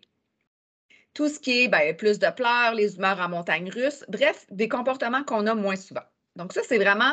tout 1.13 1.27
ce 1.27 1.37
qui 1.37 1.63
est 1.63 1.67
ben, 1.67 1.93
plus 1.97 2.17
de 2.17 2.29
pleurs, 2.29 2.75
les 2.75 2.95
humeurs 2.95 3.19
en 3.19 3.27
montagne 3.27 3.69
russe, 3.69 4.05
bref, 4.07 4.45
des 4.49 4.69
comportements 4.69 5.25
qu'on 5.25 5.45
a 5.47 5.53
moins 5.53 5.75
souvent. 5.75 6.05
Donc, 6.37 6.53
ça, 6.53 6.61
c'est 6.65 6.77
vraiment 6.77 7.11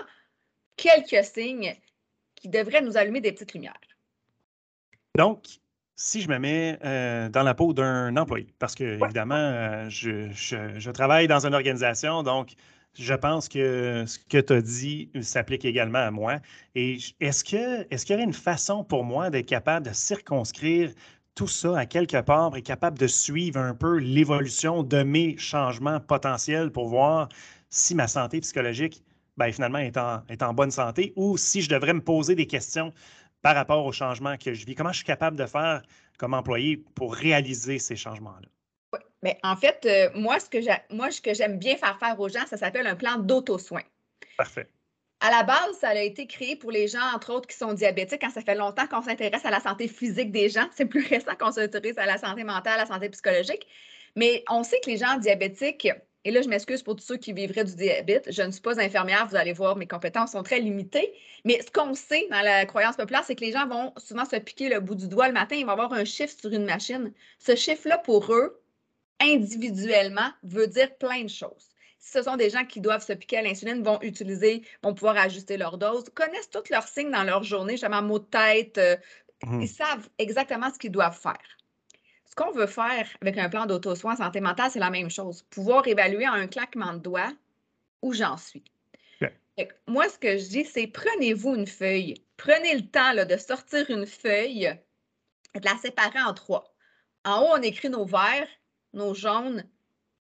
quelques 0.77 1.25
signes 1.25 1.75
qui 2.37 2.49
devraient 2.49 2.83
nous 2.83 2.97
allumer 2.97 3.21
des 3.21 3.33
petites 3.33 3.53
lumières. 3.53 3.81
Donc, 5.17 5.59
si 5.97 6.21
je 6.21 6.29
me 6.29 6.39
mets 6.39 6.79
euh, 6.85 7.29
dans 7.29 7.43
la 7.43 7.55
peau 7.55 7.73
d'un 7.73 8.17
employé, 8.17 8.55
parce 8.61 8.77
que, 8.77 8.85
évidemment, 8.85 9.35
euh, 9.35 9.89
je, 9.89 10.91
travaille 10.93 11.27
dans 11.27 11.45
une 11.45 11.55
organisation, 11.55 12.23
donc 12.23 12.55
je 12.99 13.15
pense 13.15 13.49
que 13.49 14.05
ce 14.07 14.19
que 14.19 14.39
tu 14.39 14.53
as 14.53 14.63
dit 14.63 15.11
s'applique 15.23 15.65
également 15.65 15.99
à 16.01 16.11
moi. 16.11 16.37
Et 16.75 16.99
est-ce 17.21 17.45
qu'il 17.45 17.87
y 18.11 18.15
aurait 18.15 18.25
une 18.25 18.33
façon 18.33 18.85
pour 18.85 19.05
moi 19.05 19.31
d'être 19.31 19.47
capable 19.47 19.87
de 19.87 19.93
circonscrire 19.93 20.93
tout 21.35 21.47
ça, 21.47 21.79
à 21.79 21.87
quelque 21.87 22.21
part, 22.21 22.57
est 22.57 22.63
capable 22.63 22.99
de 22.99 23.07
suivre 23.07 23.61
un 23.61 23.75
peu 23.75 23.99
l'évolution 23.99 24.83
de 24.83 25.05
mes 25.05 25.37
changements 25.39 26.01
potentiels 26.01 26.73
pour 26.73 26.89
voir 26.89 27.29
si 27.71 27.95
ma 27.95 28.09
santé 28.09 28.41
psychologique, 28.41 29.05
ben, 29.37 29.53
finalement, 29.53 29.79
est 29.79 29.97
en, 29.97 30.25
est 30.29 30.43
en 30.43 30.53
bonne 30.53 30.73
santé 30.73 31.13
ou 31.15 31.37
si 31.37 31.63
je 31.63 31.69
devrais 31.69 31.95
me 31.95 32.03
poser 32.03 32.35
des 32.35 32.47
questions 32.47 32.93
par 33.43 33.55
rapport 33.55 33.87
aux 33.87 33.93
changements 33.93 34.37
que 34.37 34.53
je 34.53 34.67
vis? 34.67 34.75
Comment 34.75 34.91
je 34.91 34.97
suis 34.99 35.07
capable 35.07 35.37
de 35.37 35.47
faire 35.47 35.83
comme 36.19 36.35
employé 36.35 36.79
pour 36.97 37.15
réaliser 37.15 37.79
ces 37.79 37.95
changements-là? 37.95 38.49
Mais 39.23 39.39
en 39.43 39.57
fait, 39.57 39.85
euh, 39.87 40.11
moi, 40.15 40.39
ce 40.41 40.49
que 40.49 41.35
j'aime 41.35 41.59
bien 41.59 41.77
faire 41.77 41.99
faire 41.99 42.19
aux 42.21 42.29
gens, 42.29 42.47
ça 42.47 42.57
s'appelle 42.57 42.87
un 42.87 42.97
plan 42.97 43.17
d'auto-soin. 43.17 43.83
Parfait. 44.37 44.69
À 45.21 45.31
la 45.31 45.43
base, 45.43 45.77
ça 45.81 45.89
a 45.89 45.95
été 45.97 46.29
créé 46.29 46.55
pour 46.55 46.71
les 46.71 46.87
gens, 46.87 47.03
entre 47.13 47.33
autres, 47.33 47.49
qui 47.49 47.57
sont 47.57 47.73
diabétiques. 47.73 48.21
Quand 48.21 48.31
ça 48.31 48.41
fait 48.41 48.55
longtemps 48.55 48.87
qu'on 48.87 49.03
s'intéresse 49.03 49.45
à 49.45 49.51
la 49.51 49.59
santé 49.59 49.89
physique 49.89 50.31
des 50.31 50.49
gens, 50.49 50.69
c'est 50.73 50.87
plus 50.87 51.05
récent 51.05 51.35
qu'on 51.39 51.51
s'intéresse 51.51 51.99
à 51.99 52.07
la 52.07 52.19
santé 52.19 52.45
mentale, 52.45 52.75
à 52.75 52.83
la 52.83 52.87
santé 52.87 53.09
psychologique. 53.09 53.67
Mais 54.15 54.45
on 54.49 54.63
sait 54.63 54.79
que 54.81 54.91
les 54.91 54.97
gens 54.97 55.17
diabétiques, 55.17 55.89
et 56.25 56.31
là, 56.31 56.41
je 56.41 56.49
m'excuse 56.49 56.83
pour 56.83 56.95
tous 56.95 57.05
ceux 57.05 57.17
qui 57.17 57.33
vivraient 57.33 57.65
du 57.65 57.75
diabète, 57.75 58.29
je 58.31 58.43
ne 58.43 58.53
suis 58.53 58.61
pas 58.61 58.81
infirmière, 58.81 59.27
vous 59.29 59.37
allez 59.37 59.53
voir, 59.53 59.75
mes 59.75 59.87
compétences 59.89 60.33
sont 60.33 60.43
très 60.45 60.61
limitées. 60.61 61.13
Mais 61.45 61.61
ce 61.63 61.71
qu'on 61.71 61.95
sait 61.95 62.29
dans 62.31 62.41
la 62.41 62.65
croyance 62.67 62.97
populaire, 62.97 63.25
c'est 63.25 63.35
que 63.35 63.45
les 63.45 63.53
gens 63.53 63.67
vont 63.67 63.93
souvent 63.97 64.25
se 64.25 64.37
piquer 64.37 64.69
le 64.69 64.79
bout 64.79 64.95
du 64.95 65.09
doigt 65.09 65.27
le 65.27 65.35
matin, 65.35 65.57
ils 65.57 65.67
vont 65.67 65.73
avoir 65.73 65.93
un 65.93 66.05
chiffre 66.05 66.35
sur 66.39 66.53
une 66.53 66.65
machine. 66.65 67.13
Ce 67.41 67.57
chiffre-là, 67.57 67.99
pour 67.99 68.33
eux, 68.33 68.61
individuellement, 69.21 70.31
veut 70.43 70.67
dire 70.67 70.97
plein 70.97 71.25
de 71.25 71.29
choses 71.29 71.69
ce 72.13 72.23
sont 72.23 72.37
des 72.37 72.51
gens 72.51 72.65
qui 72.65 72.81
doivent 72.81 73.05
se 73.05 73.13
piquer 73.13 73.39
à 73.39 73.43
l'insuline, 73.43 73.83
vont 73.83 74.01
utiliser, 74.01 74.63
vont 74.83 74.95
pouvoir 74.95 75.17
ajuster 75.19 75.57
leur 75.57 75.79
dose, 75.79 76.05
connaissent 76.15 76.51
tous 76.51 76.71
leurs 76.71 76.89
signes 76.89 77.11
dans 77.11 77.25
leur 77.25 77.43
journée, 77.43 77.75
justement, 77.75 78.03
maux 78.03 78.19
de 78.19 78.25
tête. 78.25 78.79
Euh, 78.79 78.97
mmh. 79.45 79.61
Ils 79.63 79.69
savent 79.69 80.09
exactement 80.19 80.73
ce 80.73 80.79
qu'ils 80.79 80.93
doivent 80.93 81.19
faire. 81.19 81.37
Ce 82.25 82.35
qu'on 82.35 82.51
veut 82.53 82.67
faire 82.67 83.09
avec 83.21 83.37
un 83.39 83.49
plan 83.49 83.67
d'auto-soin 83.67 84.17
santé 84.17 84.41
mentale, 84.41 84.71
c'est 84.71 84.79
la 84.79 84.91
même 84.91 85.11
chose. 85.11 85.43
Pouvoir 85.51 85.87
évaluer 85.87 86.27
en 86.29 86.35
un 86.35 86.47
claquement 86.47 86.93
de 86.95 86.99
doigts 86.99 87.33
où 88.03 88.13
j'en 88.13 88.37
suis. 88.37 88.65
moi, 89.87 90.09
ce 90.09 90.19
que 90.19 90.39
je 90.39 90.49
dis, 90.49 90.65
c'est 90.65 90.87
prenez-vous 90.87 91.55
une 91.57 91.67
feuille. 91.67 92.15
Prenez 92.37 92.77
le 92.77 92.87
temps 92.87 93.15
de 93.15 93.37
sortir 93.37 93.91
une 93.91 94.07
feuille 94.07 94.67
et 95.55 95.61
de 95.61 95.65
la 95.65 95.77
séparer 95.79 96.21
en 96.21 96.33
trois. 96.33 96.73
En 97.25 97.43
haut, 97.43 97.59
on 97.59 97.63
écrit 97.63 97.91
nos 97.91 98.05
verts, 98.05 98.49
nos 98.93 99.15
jaunes 99.15 99.65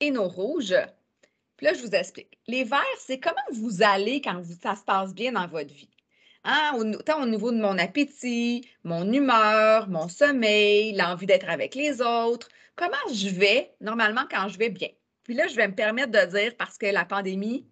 et 0.00 0.10
nos 0.10 0.28
rouges. 0.28 0.76
Puis 1.56 1.66
là, 1.66 1.74
je 1.74 1.82
vous 1.82 1.94
explique. 1.94 2.38
Les 2.46 2.64
verts, 2.64 2.82
c'est 2.98 3.20
comment 3.20 3.36
vous 3.52 3.82
allez 3.82 4.20
quand 4.20 4.42
ça 4.62 4.74
se 4.76 4.84
passe 4.84 5.14
bien 5.14 5.32
dans 5.32 5.46
votre 5.46 5.72
vie. 5.72 5.90
Hein, 6.44 6.72
autant 6.76 7.22
au 7.22 7.26
niveau 7.26 7.52
de 7.52 7.60
mon 7.60 7.78
appétit, 7.78 8.68
mon 8.82 9.10
humeur, 9.10 9.88
mon 9.88 10.08
sommeil, 10.08 10.92
l'envie 10.92 11.26
d'être 11.26 11.48
avec 11.48 11.74
les 11.74 12.02
autres, 12.02 12.48
comment 12.76 12.96
je 13.10 13.30
vais 13.30 13.74
normalement 13.80 14.24
quand 14.30 14.48
je 14.48 14.58
vais 14.58 14.68
bien? 14.68 14.90
Puis 15.22 15.32
là, 15.32 15.48
je 15.48 15.56
vais 15.56 15.68
me 15.68 15.74
permettre 15.74 16.12
de 16.12 16.36
dire, 16.36 16.54
parce 16.58 16.76
que 16.76 16.86
la 16.86 17.06
pandémie 17.06 17.66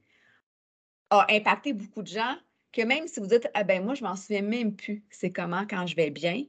a 1.10 1.26
impacté 1.28 1.74
beaucoup 1.74 2.02
de 2.02 2.08
gens, 2.08 2.36
que 2.72 2.80
même 2.80 3.06
si 3.06 3.20
vous 3.20 3.26
dites, 3.26 3.46
ah 3.52 3.64
ben 3.64 3.84
moi, 3.84 3.94
je 3.94 4.02
m'en 4.02 4.16
souviens 4.16 4.40
même 4.40 4.74
plus, 4.74 5.04
c'est 5.10 5.30
comment 5.30 5.66
quand 5.68 5.86
je 5.86 5.94
vais 5.94 6.10
bien, 6.10 6.44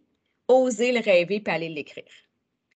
osez 0.48 0.94
le 0.94 1.02
rêver 1.02 1.42
puis 1.42 1.54
aller 1.54 1.68
l'écrire. 1.68 2.06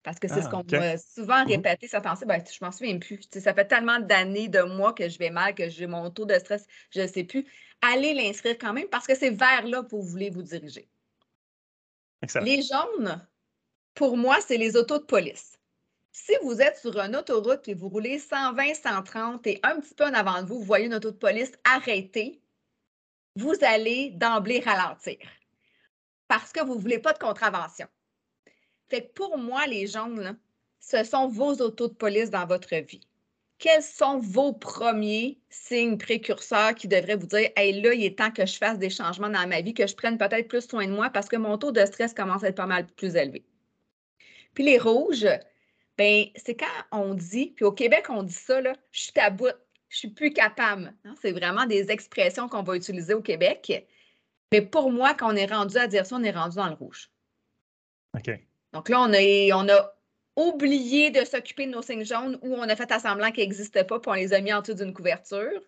Parce 0.05 0.19
que 0.19 0.27
c'est 0.27 0.43
ce 0.43 0.47
ah, 0.47 0.51
qu'on 0.51 0.63
m'a 0.71 0.99
souvent 0.99 1.43
mmh 1.43 1.47
répété, 1.47 1.87
ça 1.87 1.99
pensait, 1.99 2.27
ben, 2.27 2.39
je 2.39 2.63
m'en 2.63 2.71
souviens 2.71 2.99
plus. 2.99 3.19
ça 3.31 3.55
fait 3.55 3.65
tellement 3.65 3.99
d'années, 3.99 4.47
de 4.47 4.61
mois 4.61 4.93
que 4.93 5.09
je 5.09 5.17
vais 5.17 5.31
mal, 5.31 5.55
que 5.55 5.67
j'ai 5.67 5.87
mon 5.87 6.11
taux 6.11 6.25
de 6.25 6.35
stress, 6.35 6.67
je 6.91 7.01
ne 7.01 7.07
sais 7.07 7.23
plus. 7.23 7.43
Allez 7.81 8.13
l'inscrire 8.13 8.55
quand 8.59 8.71
même 8.71 8.87
parce 8.87 9.07
que 9.07 9.15
c'est 9.15 9.31
vers 9.31 9.65
là 9.65 9.81
que 9.81 9.89
vous 9.89 10.03
voulez 10.03 10.29
vous 10.29 10.43
diriger. 10.43 10.87
Les 12.41 12.61
jaunes, 12.61 13.27
pour 13.95 14.15
moi, 14.15 14.37
c'est 14.45 14.57
les 14.57 14.77
autos 14.77 14.99
de 14.99 15.05
police. 15.05 15.57
Si 16.11 16.33
vous 16.43 16.61
êtes 16.61 16.77
sur 16.77 16.99
une 16.99 17.15
autoroute 17.15 17.67
et 17.67 17.73
vous 17.73 17.89
roulez 17.89 18.19
120, 18.19 18.75
130 18.75 19.47
et 19.47 19.59
un 19.63 19.79
petit 19.79 19.95
peu 19.95 20.05
en 20.05 20.13
avant 20.13 20.43
de 20.43 20.47
vous, 20.47 20.59
vous 20.59 20.65
voyez 20.65 20.85
une 20.85 20.93
auto 20.93 21.09
de 21.09 21.17
police 21.17 21.51
arrêtée, 21.63 22.39
vous 23.35 23.55
allez 23.61 24.11
d'emblée 24.11 24.59
ralentir 24.59 25.17
parce 26.27 26.51
que 26.51 26.63
vous 26.63 26.75
ne 26.75 26.79
voulez 26.79 26.99
pas 26.99 27.13
de 27.13 27.19
contravention. 27.19 27.87
Fait 28.89 29.01
que 29.01 29.13
pour 29.13 29.37
moi, 29.37 29.65
les 29.67 29.87
jaunes, 29.87 30.37
ce 30.79 31.03
sont 31.03 31.27
vos 31.27 31.53
autos 31.55 31.87
de 31.87 31.93
police 31.93 32.29
dans 32.29 32.45
votre 32.45 32.75
vie. 32.75 33.01
Quels 33.57 33.81
sont 33.81 34.19
vos 34.19 34.51
premiers 34.53 35.39
signes 35.49 35.97
précurseurs 35.97 36.75
qui 36.75 36.87
devraient 36.87 37.15
vous 37.15 37.27
dire 37.27 37.49
Hey, 37.55 37.81
là, 37.81 37.93
il 37.93 38.03
est 38.03 38.17
temps 38.17 38.31
que 38.31 38.45
je 38.45 38.57
fasse 38.57 38.77
des 38.77 38.89
changements 38.89 39.29
dans 39.29 39.47
ma 39.47 39.61
vie, 39.61 39.73
que 39.73 39.87
je 39.87 39.95
prenne 39.95 40.17
peut-être 40.17 40.47
plus 40.47 40.67
soin 40.67 40.85
de 40.85 40.91
moi 40.91 41.09
parce 41.09 41.29
que 41.29 41.37
mon 41.37 41.57
taux 41.57 41.71
de 41.71 41.85
stress 41.85 42.13
commence 42.13 42.43
à 42.43 42.49
être 42.49 42.55
pas 42.55 42.65
mal 42.65 42.85
plus 42.85 43.15
élevé? 43.15 43.45
Puis 44.53 44.65
les 44.65 44.77
rouges, 44.77 45.27
ben 45.97 46.25
c'est 46.35 46.55
quand 46.55 46.65
on 46.91 47.13
dit, 47.13 47.53
puis 47.55 47.65
au 47.65 47.71
Québec, 47.71 48.07
on 48.09 48.23
dit 48.23 48.33
ça, 48.33 48.59
là, 48.59 48.73
je 48.91 49.01
suis 49.01 49.19
à 49.19 49.35
je 49.89 49.97
suis 49.99 50.09
plus 50.09 50.33
capable. 50.33 50.93
Hein, 51.05 51.15
c'est 51.21 51.31
vraiment 51.31 51.65
des 51.65 51.89
expressions 51.89 52.49
qu'on 52.49 52.63
va 52.63 52.75
utiliser 52.75 53.13
au 53.13 53.21
Québec. 53.21 53.87
Mais 54.51 54.61
pour 54.61 54.91
moi, 54.91 55.13
quand 55.13 55.31
on 55.31 55.35
est 55.35 55.45
rendu 55.45 55.77
à 55.77 55.87
dire 55.87 56.05
ça, 56.05 56.17
on 56.17 56.23
est 56.23 56.31
rendu 56.31 56.57
dans 56.57 56.67
le 56.67 56.73
rouge. 56.73 57.09
OK. 58.13 58.29
Donc 58.75 58.89
là, 58.89 58.99
on 58.99 59.69
a, 59.69 59.91
oublié 60.35 61.11
de 61.11 61.23
s'occuper 61.23 61.65
de 61.65 61.71
nos 61.71 61.81
signes 61.81 62.03
jaunes 62.03 62.37
ou 62.41 62.55
on 62.55 62.63
a 62.63 62.75
fait 62.75 62.91
assemblant 62.91 63.31
qu'ils 63.31 63.45
n'existaient 63.45 63.85
pas, 63.85 64.01
puis 64.01 64.11
on 64.11 64.15
les 64.15 64.33
a 64.33 64.41
mis 64.41 64.51
en 64.51 64.59
dessous 64.59 64.73
d'une 64.73 64.93
couverture. 64.93 65.61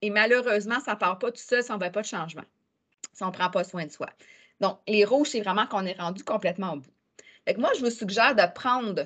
Et 0.00 0.08
malheureusement, 0.08 0.80
ça 0.80 0.94
ne 0.94 0.98
part 0.98 1.18
pas 1.18 1.30
tout 1.30 1.36
seul 1.36 1.62
si 1.62 1.70
on 1.70 1.76
ne 1.76 1.84
veut 1.84 1.92
pas 1.92 2.00
de 2.00 2.06
changement, 2.06 2.46
si 3.12 3.22
on 3.22 3.26
ne 3.26 3.32
prend 3.32 3.50
pas 3.50 3.62
soin 3.62 3.84
de 3.84 3.92
soi. 3.92 4.08
Donc, 4.60 4.78
les 4.88 5.04
rouges, 5.04 5.28
c'est 5.28 5.42
vraiment 5.42 5.66
qu'on 5.66 5.84
est 5.84 6.00
rendu 6.00 6.24
complètement 6.24 6.72
au 6.72 6.76
bout. 6.76 6.90
Fait 7.44 7.58
moi, 7.58 7.72
je 7.76 7.84
vous 7.84 7.90
suggère 7.90 8.34
de 8.34 8.50
prendre 8.54 9.04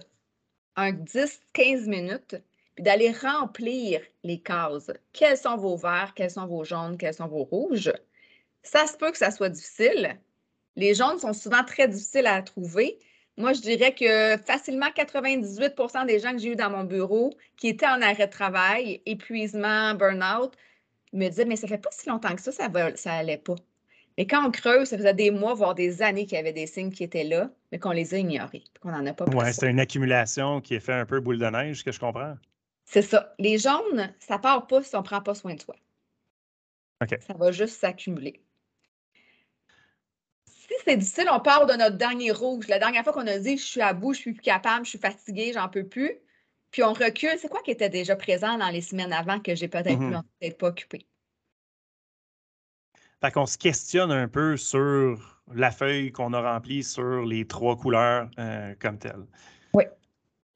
un 0.76 0.92
10-15 0.92 1.88
minutes 1.88 2.37
puis 2.76 2.85
d'aller 2.85 3.11
remplir 3.11 4.00
les 4.23 4.38
cases. 4.40 4.92
Quels 5.12 5.38
sont 5.38 5.57
vos 5.57 5.76
verts, 5.76 6.12
quels 6.14 6.30
sont 6.30 6.47
vos 6.47 6.62
jaunes, 6.62 6.97
quels 6.97 7.14
sont 7.14 7.26
vos 7.26 7.42
rouges? 7.42 7.92
Ça 8.62 8.87
se 8.87 8.97
peut 8.97 9.11
que 9.11 9.19
ça 9.19 9.33
soit 9.33 9.49
difficile. 9.49 10.21
Les 10.76 10.95
jaunes 10.95 11.19
sont 11.19 11.33
souvent 11.33 11.64
très 11.64 11.88
difficiles 11.88 12.28
à 12.28 12.40
trouver, 12.42 13.00
moi, 13.40 13.52
je 13.54 13.61
dirais 13.61 13.94
que 13.94 14.37
facilement 14.44 14.88
98% 14.88 16.06
des 16.06 16.18
gens 16.18 16.32
que 16.32 16.38
j'ai 16.38 16.52
eu 16.52 16.56
dans 16.56 16.70
mon 16.70 16.85
bureau 16.85 17.30
qui 17.56 17.68
étaient 17.68 17.87
en 17.87 18.02
arrêt 18.02 18.26
de 18.26 18.32
travail, 18.32 19.00
épuisement, 19.06 19.94
burn-out, 19.94 20.52
me 21.12 21.28
disaient 21.28 21.47
Mais 21.47 21.56
ça 21.56 21.66
fait 21.66 21.78
pas 21.78 21.90
si 21.90 22.09
longtemps 22.09 22.35
que 22.35 22.42
ça, 22.42 22.52
ça, 22.52 22.68
va, 22.68 22.94
ça 22.97 23.14
allait 23.14 23.38
pas. 23.38 23.56
Mais 24.18 24.26
quand 24.26 24.47
on 24.47 24.50
creuse, 24.50 24.88
ça 24.88 24.99
faisait 24.99 25.14
des 25.14 25.30
mois, 25.30 25.54
voire 25.54 25.75
des 25.75 26.02
années 26.02 26.26
qu'il 26.26 26.37
y 26.37 26.40
avait 26.40 26.52
des 26.52 26.66
signes 26.66 26.92
qui 26.92 27.02
étaient 27.02 27.25
là, 27.25 27.50
mais 27.73 27.78
qu'on 27.78 27.92
les 27.92 28.14
a 28.14 28.18
ignorés, 28.18 28.64
qu'on 28.80 28.90
n'en 28.90 29.06
a 29.06 29.14
pas 29.14 29.25
Oui, 29.32 29.44
c'est 29.52 29.70
une 29.70 29.80
accumulation 29.80 30.61
qui 30.61 30.75
est 30.75 30.80
fait 30.80 30.92
un 30.92 31.06
peu 31.06 31.20
boule 31.20 31.38
de 31.38 31.47
neige, 31.47 31.82
que 31.82 31.92
je 31.92 31.99
comprends. 31.99 32.37
C'est 32.85 33.02
ça. 33.02 33.35
Les 33.38 33.56
jaunes, 33.56 34.12
ça 34.18 34.38
part 34.38 34.66
pas 34.66 34.82
si 34.82 34.94
on 34.97 34.99
ne 34.99 35.04
prend 35.04 35.23
pas 35.23 35.35
soin 35.35 35.54
de 35.54 35.61
soi. 35.61 35.76
OK. 37.02 37.16
Ça 37.26 37.35
va 37.35 37.50
juste 37.52 37.80
s'accumuler 37.80 38.42
c'est 40.85 40.97
difficile, 40.97 41.29
on 41.31 41.41
part 41.41 41.67
de 41.67 41.75
notre 41.75 41.97
dernier 41.97 42.31
rouge. 42.31 42.69
La 42.69 42.79
dernière 42.79 43.05
fois 43.05 43.12
qu'on 43.12 43.27
a 43.27 43.39
dit 43.39 43.59
je 43.59 43.65
suis 43.65 43.81
à 43.81 43.93
bout, 43.93 44.12
je 44.15 44.21
suis 44.21 44.33
plus 44.33 44.43
capable, 44.43 44.85
je 44.85 44.91
suis 44.91 44.99
fatiguée, 44.99 45.53
j'en 45.53 45.69
peux 45.69 45.87
plus. 45.87 46.12
Puis 46.71 46.83
on 46.83 46.93
recule. 46.93 47.37
C'est 47.39 47.49
quoi 47.49 47.62
qui 47.62 47.73
était 47.73 47.89
déjà 47.89 48.17
présent 48.17 48.57
dans 48.59 48.69
les 48.69 48.81
semaines 48.81 49.12
avant 49.12 49.41
que 49.41 49.55
j'ai 49.55 49.69
peut-être 49.69 49.99
mm 49.99 50.23
peut 50.41 50.50
pas 50.53 50.69
occupé? 50.69 51.07
Fait 53.21 53.31
qu'on 53.31 53.47
se 53.47 53.59
questionne 53.59 54.11
un 54.11 54.29
peu 54.29 54.57
sur 54.57 55.43
la 55.53 55.71
feuille 55.71 56.12
qu'on 56.12 56.33
a 56.33 56.41
remplie 56.41 56.83
sur 56.83 57.25
les 57.25 57.47
trois 57.47 57.77
couleurs 57.77 58.31
euh, 58.39 58.75
comme 58.81 58.99
telles. 58.99 59.27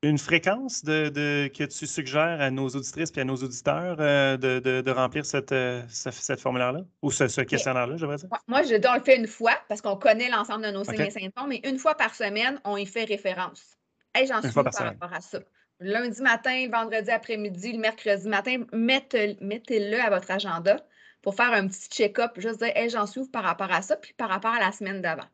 Une 0.04 0.18
fréquence 0.18 0.84
de, 0.84 1.48
que 1.48 1.64
tu 1.64 1.86
suggères 1.86 2.38
à 2.38 2.50
nos 2.50 2.68
auditrices 2.68 3.10
et 3.16 3.20
à 3.20 3.24
nos 3.24 3.36
auditeurs 3.36 3.96
euh, 4.00 4.36
de, 4.36 4.90
remplir 4.90 5.24
cette, 5.24 5.52
euh, 5.52 5.82
cette, 5.88 6.40
formulaire-là? 6.40 6.80
Ou 7.00 7.10
ce, 7.10 7.40
questionnaire-là, 7.40 7.96
je 7.96 8.04
dire? 8.04 8.28
Moi, 8.46 8.62
je 8.64 8.74
le 8.74 9.02
faire 9.02 9.18
une 9.18 9.26
fois 9.26 9.58
parce 9.66 9.80
qu'on 9.80 9.96
connaît 9.96 10.28
l'ensemble 10.28 10.66
de 10.66 10.70
nos 10.72 10.84
signes 10.84 11.00
et 11.00 11.10
symptômes, 11.10 11.48
mais 11.48 11.62
une 11.64 11.78
fois 11.78 11.94
par 11.94 12.14
semaine, 12.14 12.60
on 12.64 12.76
y 12.76 12.84
fait 12.84 13.04
référence. 13.04 13.78
Hey, 14.14 14.26
J'en 14.26 14.42
suis 14.42 14.52
par, 14.52 14.64
par 14.64 14.86
rapport 14.88 15.12
à 15.14 15.22
ça. 15.22 15.38
Lundi 15.80 16.20
matin, 16.20 16.68
vendredi 16.70 17.10
après-midi, 17.10 17.72
le 17.72 17.78
mercredi 17.78 18.28
matin, 18.28 18.64
mettez-le 18.72 20.00
à 20.00 20.10
votre 20.10 20.30
agenda 20.30 20.76
pour 21.22 21.34
faire 21.34 21.52
un 21.52 21.66
petit 21.66 21.88
check-up, 21.88 22.32
juste 22.36 22.58
dire 22.58 22.72
hey, 22.76 22.90
j'en 22.90 23.06
suis 23.06 23.26
par 23.28 23.42
rapport 23.42 23.72
à 23.72 23.80
ça, 23.80 23.96
puis 23.96 24.12
par 24.12 24.28
rapport 24.28 24.52
à 24.52 24.60
la 24.60 24.70
semaine 24.70 25.00
d'avant. 25.00 25.24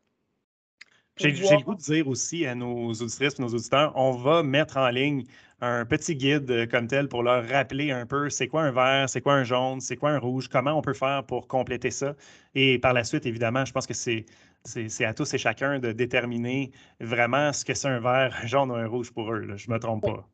J'ai 1.20 1.56
le 1.56 1.62
goût 1.62 1.74
de 1.74 1.80
dire 1.80 2.08
aussi 2.08 2.46
à 2.46 2.54
nos 2.54 2.92
auditrices 2.92 3.38
et 3.38 3.42
nos 3.42 3.48
auditeurs, 3.48 3.92
on 3.96 4.12
va 4.12 4.42
mettre 4.42 4.76
en 4.76 4.88
ligne 4.88 5.24
un 5.60 5.84
petit 5.84 6.16
guide 6.16 6.50
euh, 6.50 6.66
comme 6.66 6.86
tel 6.86 7.08
pour 7.08 7.22
leur 7.22 7.46
rappeler 7.46 7.90
un 7.90 8.06
peu 8.06 8.30
c'est 8.30 8.48
quoi 8.48 8.62
un 8.62 8.70
vert, 8.70 9.08
c'est 9.08 9.20
quoi 9.20 9.34
un 9.34 9.44
jaune, 9.44 9.80
c'est 9.80 9.96
quoi 9.96 10.10
un 10.10 10.18
rouge, 10.18 10.48
comment 10.48 10.72
on 10.72 10.80
peut 10.80 10.94
faire 10.94 11.24
pour 11.24 11.48
compléter 11.48 11.90
ça. 11.90 12.14
Et 12.54 12.78
par 12.78 12.94
la 12.94 13.04
suite, 13.04 13.26
évidemment, 13.26 13.64
je 13.64 13.72
pense 13.72 13.86
que 13.86 13.94
c'est 13.94 14.24
c'est 14.64 15.04
à 15.06 15.14
tous 15.14 15.32
et 15.32 15.38
chacun 15.38 15.78
de 15.78 15.92
déterminer 15.92 16.70
vraiment 17.00 17.50
ce 17.52 17.64
que 17.64 17.72
c'est 17.72 17.88
un 17.88 18.00
vert, 18.00 18.38
un 18.42 18.46
jaune 18.46 18.70
ou 18.70 18.74
un 18.74 18.86
rouge 18.86 19.10
pour 19.10 19.32
eux. 19.32 19.56
je 19.56 19.68
ne 19.68 19.74
me 19.74 19.78
trompe 19.78 20.04
pas. 20.04 20.28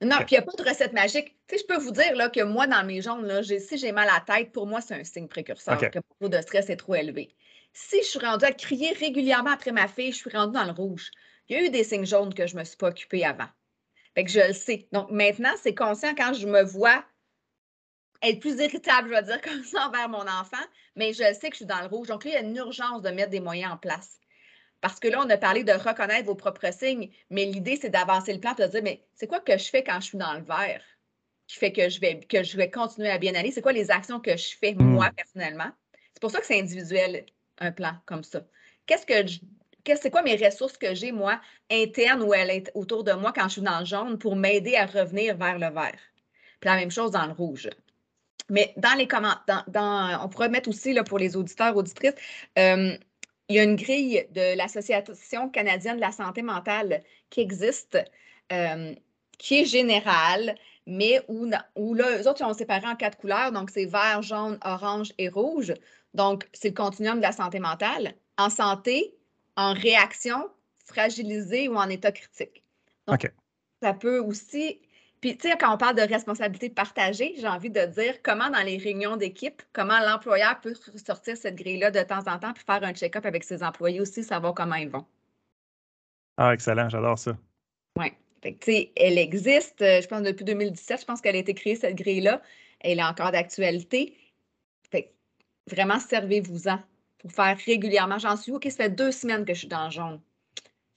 Non, 0.00 0.16
puis 0.18 0.26
il 0.30 0.34
n'y 0.34 0.38
a 0.38 0.42
pas 0.42 0.52
de 0.52 0.68
recette 0.68 0.92
magique. 0.92 1.36
Tu 1.48 1.56
sais, 1.56 1.62
je 1.62 1.66
peux 1.66 1.80
vous 1.80 1.90
dire 1.90 2.14
là, 2.14 2.28
que 2.28 2.42
moi, 2.42 2.66
dans 2.66 2.84
mes 2.84 3.00
jaunes, 3.00 3.26
là, 3.26 3.42
si 3.42 3.78
j'ai 3.78 3.90
mal 3.90 4.08
à 4.08 4.24
la 4.26 4.36
tête, 4.36 4.52
pour 4.52 4.66
moi, 4.66 4.80
c'est 4.80 4.94
un 4.94 5.04
signe 5.04 5.26
précurseur 5.26 5.78
que 5.78 5.98
mon 6.20 6.28
taux 6.28 6.36
de 6.36 6.40
stress 6.40 6.70
est 6.70 6.76
trop 6.76 6.94
élevé. 6.94 7.34
Si 7.80 8.02
je 8.02 8.08
suis 8.08 8.18
rendue 8.18 8.44
à 8.44 8.52
crier 8.52 8.92
régulièrement 8.92 9.52
après 9.52 9.70
ma 9.70 9.86
fille, 9.86 10.10
je 10.10 10.16
suis 10.16 10.30
rendue 10.30 10.54
dans 10.54 10.64
le 10.64 10.72
rouge. 10.72 11.12
Il 11.48 11.56
y 11.56 11.60
a 11.60 11.64
eu 11.64 11.70
des 11.70 11.84
signes 11.84 12.04
jaunes 12.04 12.34
que 12.34 12.46
je 12.46 12.54
ne 12.54 12.58
me 12.58 12.64
suis 12.64 12.76
pas 12.76 12.88
occupée 12.88 13.24
avant. 13.24 13.46
Fait 14.16 14.24
que 14.24 14.30
je 14.30 14.40
le 14.40 14.52
sais. 14.52 14.88
Donc 14.90 15.10
maintenant, 15.12 15.54
c'est 15.62 15.76
conscient 15.76 16.12
quand 16.16 16.32
je 16.34 16.48
me 16.48 16.62
vois 16.64 17.04
être 18.20 18.40
plus 18.40 18.60
irritable, 18.60 19.10
je 19.10 19.14
vais 19.14 19.22
dire 19.22 19.40
comme 19.42 19.62
ça, 19.62 19.86
envers 19.86 20.08
mon 20.08 20.26
enfant, 20.26 20.56
mais 20.96 21.12
je 21.12 21.22
sais 21.34 21.50
que 21.50 21.54
je 21.54 21.58
suis 21.58 21.66
dans 21.66 21.80
le 21.80 21.86
rouge. 21.86 22.08
Donc 22.08 22.24
là, 22.24 22.30
il 22.32 22.34
y 22.34 22.36
a 22.36 22.40
une 22.40 22.56
urgence 22.56 23.00
de 23.00 23.10
mettre 23.10 23.30
des 23.30 23.40
moyens 23.40 23.72
en 23.72 23.76
place. 23.76 24.18
Parce 24.80 24.98
que 24.98 25.06
là, 25.06 25.22
on 25.24 25.30
a 25.30 25.36
parlé 25.36 25.62
de 25.62 25.72
reconnaître 25.72 26.26
vos 26.26 26.34
propres 26.34 26.72
signes, 26.72 27.10
mais 27.30 27.44
l'idée, 27.44 27.78
c'est 27.80 27.90
d'avancer 27.90 28.34
le 28.34 28.40
plan 28.40 28.56
et 28.58 28.62
de 28.62 28.66
dire, 28.66 28.82
mais 28.82 29.06
c'est 29.14 29.28
quoi 29.28 29.38
que 29.38 29.56
je 29.56 29.70
fais 29.70 29.84
quand 29.84 30.00
je 30.00 30.06
suis 30.06 30.18
dans 30.18 30.34
le 30.34 30.42
vert 30.42 30.82
qui 31.46 31.56
fait 31.56 31.72
que 31.72 31.88
je 31.88 32.00
vais, 32.00 32.18
que 32.18 32.42
je 32.42 32.56
vais 32.56 32.70
continuer 32.70 33.10
à 33.10 33.18
bien 33.18 33.36
aller? 33.36 33.52
C'est 33.52 33.62
quoi 33.62 33.72
les 33.72 33.92
actions 33.92 34.18
que 34.18 34.36
je 34.36 34.56
fais, 34.56 34.74
moi, 34.74 35.10
hmm. 35.10 35.14
personnellement? 35.14 35.70
C'est 36.12 36.20
pour 36.20 36.32
ça 36.32 36.40
que 36.40 36.46
c'est 36.46 36.58
individuel 36.58 37.24
un 37.60 37.72
plan 37.72 37.94
comme 38.06 38.24
ça? 38.24 38.42
Qu'est-ce 38.86 39.06
que 39.06 39.26
je, 39.26 39.40
c'est 39.96 40.10
quoi 40.10 40.22
mes 40.22 40.36
ressources 40.36 40.76
que 40.76 40.94
j'ai, 40.94 41.12
moi, 41.12 41.40
internes 41.70 42.22
ou 42.22 42.32
autour 42.78 43.04
de 43.04 43.12
moi 43.12 43.32
quand 43.34 43.44
je 43.44 43.54
suis 43.54 43.62
dans 43.62 43.80
le 43.80 43.86
jaune 43.86 44.18
pour 44.18 44.36
m'aider 44.36 44.76
à 44.76 44.86
revenir 44.86 45.36
vers 45.36 45.58
le 45.58 45.70
vert? 45.70 45.98
Puis 46.60 46.68
la 46.68 46.76
même 46.76 46.90
chose 46.90 47.12
dans 47.12 47.26
le 47.26 47.32
rouge. 47.32 47.68
Mais 48.50 48.72
dans 48.76 48.96
les 48.96 49.06
commentaires, 49.06 49.64
dans, 49.68 50.24
on 50.24 50.28
pourrait 50.28 50.48
mettre 50.48 50.68
aussi 50.68 50.92
là, 50.92 51.04
pour 51.04 51.18
les 51.18 51.36
auditeurs, 51.36 51.76
auditrices, 51.76 52.14
euh, 52.58 52.96
il 53.48 53.56
y 53.56 53.58
a 53.58 53.62
une 53.62 53.76
grille 53.76 54.26
de 54.30 54.56
l'Association 54.56 55.48
canadienne 55.48 55.96
de 55.96 56.00
la 56.00 56.12
santé 56.12 56.42
mentale 56.42 57.02
qui 57.30 57.40
existe, 57.40 57.98
euh, 58.52 58.94
qui 59.38 59.60
est 59.60 59.64
générale, 59.64 60.54
mais 60.88 61.22
où, 61.28 61.48
où 61.76 61.94
là, 61.94 62.18
eux 62.18 62.26
autres, 62.26 62.40
ils 62.40 62.44
ont 62.44 62.54
séparé 62.54 62.86
en 62.86 62.96
quatre 62.96 63.18
couleurs, 63.18 63.52
donc 63.52 63.70
c'est 63.70 63.84
vert, 63.84 64.22
jaune, 64.22 64.58
orange 64.64 65.12
et 65.18 65.28
rouge. 65.28 65.74
Donc, 66.14 66.48
c'est 66.54 66.68
le 66.68 66.74
continuum 66.74 67.18
de 67.18 67.22
la 67.22 67.32
santé 67.32 67.60
mentale. 67.60 68.14
En 68.38 68.48
santé, 68.48 69.14
en 69.56 69.74
réaction, 69.74 70.48
fragilisée 70.86 71.68
ou 71.68 71.76
en 71.76 71.90
état 71.90 72.10
critique. 72.10 72.64
OK. 73.06 73.30
Ça 73.82 73.92
peut 73.92 74.18
aussi. 74.18 74.80
Puis, 75.20 75.36
tu 75.36 75.48
sais, 75.48 75.58
quand 75.58 75.74
on 75.74 75.76
parle 75.76 75.96
de 75.96 76.02
responsabilité 76.02 76.70
partagée, 76.70 77.34
j'ai 77.36 77.48
envie 77.48 77.70
de 77.70 77.84
dire 77.84 78.22
comment 78.22 78.48
dans 78.48 78.62
les 78.62 78.78
réunions 78.78 79.16
d'équipe, 79.16 79.62
comment 79.74 79.98
l'employeur 80.00 80.58
peut 80.60 80.74
sortir 80.96 81.36
cette 81.36 81.56
grille-là 81.56 81.90
de 81.90 82.00
temps 82.00 82.26
en 82.32 82.38
temps 82.38 82.54
puis 82.54 82.64
faire 82.64 82.82
un 82.82 82.94
check-up 82.94 83.26
avec 83.26 83.44
ses 83.44 83.62
employés 83.62 84.00
aussi, 84.00 84.24
savoir 84.24 84.54
comment 84.54 84.76
ils 84.76 84.88
vont. 84.88 85.04
Ah, 86.38 86.54
excellent, 86.54 86.88
j'adore 86.88 87.18
ça. 87.18 87.36
Oui. 87.98 88.12
Fait 88.42 88.54
que, 88.54 88.70
elle 88.96 89.18
existe, 89.18 89.82
euh, 89.82 90.00
je 90.00 90.06
pense, 90.06 90.22
depuis 90.22 90.44
2017, 90.44 91.00
je 91.00 91.04
pense 91.04 91.20
qu'elle 91.20 91.36
a 91.36 91.38
été 91.38 91.54
créée, 91.54 91.76
cette 91.76 91.96
grille-là. 91.96 92.40
Elle 92.80 93.00
est 93.00 93.04
encore 93.04 93.32
d'actualité. 93.32 94.16
Fait 94.90 95.04
que, 95.04 95.74
vraiment, 95.74 95.98
servez-vous-en 95.98 96.78
pour 97.18 97.32
faire 97.32 97.56
régulièrement. 97.66 98.18
J'en 98.18 98.36
suis, 98.36 98.52
OK, 98.52 98.64
ça 98.64 98.84
fait 98.84 98.90
deux 98.90 99.12
semaines 99.12 99.44
que 99.44 99.54
je 99.54 99.60
suis 99.60 99.68
dans 99.68 99.86
le 99.86 99.90
jaune. 99.90 100.20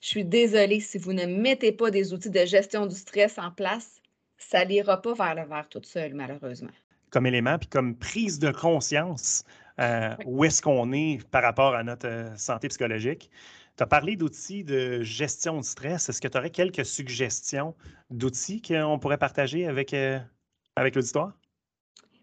Je 0.02 0.08
suis 0.08 0.26
désolée, 0.26 0.80
si 0.80 0.98
vous 0.98 1.14
ne 1.14 1.26
mettez 1.26 1.72
pas 1.72 1.92
des 1.92 2.14
outils 2.14 2.30
de 2.30 2.46
gestion 2.46 2.86
du 2.86 2.96
stress 2.96 3.38
en 3.38 3.52
place, 3.52 4.02
ça 4.38 4.66
n'ira 4.66 5.02
pas 5.02 5.14
vers 5.14 5.36
le 5.36 5.46
vert 5.48 5.68
toute 5.70 5.86
seule, 5.86 6.14
malheureusement. 6.14 6.72
Comme 7.12 7.26
élément, 7.26 7.58
puis 7.58 7.68
comme 7.68 7.96
prise 7.96 8.40
de 8.40 8.52
conscience, 8.52 9.44
euh, 9.80 10.16
où 10.26 10.44
est-ce 10.44 10.62
qu'on 10.62 10.92
est 10.92 11.24
par 11.30 11.44
rapport 11.44 11.76
à 11.76 11.84
notre 11.84 12.08
euh, 12.08 12.36
santé 12.36 12.68
psychologique. 12.68 13.30
Tu 13.82 13.84
as 13.84 13.88
parlé 13.88 14.16
d'outils 14.16 14.64
de 14.64 15.02
gestion 15.02 15.58
de 15.58 15.64
stress. 15.64 16.08
Est-ce 16.08 16.22
que 16.22 16.28
tu 16.28 16.38
aurais 16.38 16.52
quelques 16.52 16.86
suggestions 16.86 17.76
d'outils 18.12 18.62
qu'on 18.62 19.00
pourrait 19.00 19.18
partager 19.18 19.66
avec, 19.66 19.96
euh, 19.96 20.20
avec 20.76 20.94
l'auditoire? 20.94 21.34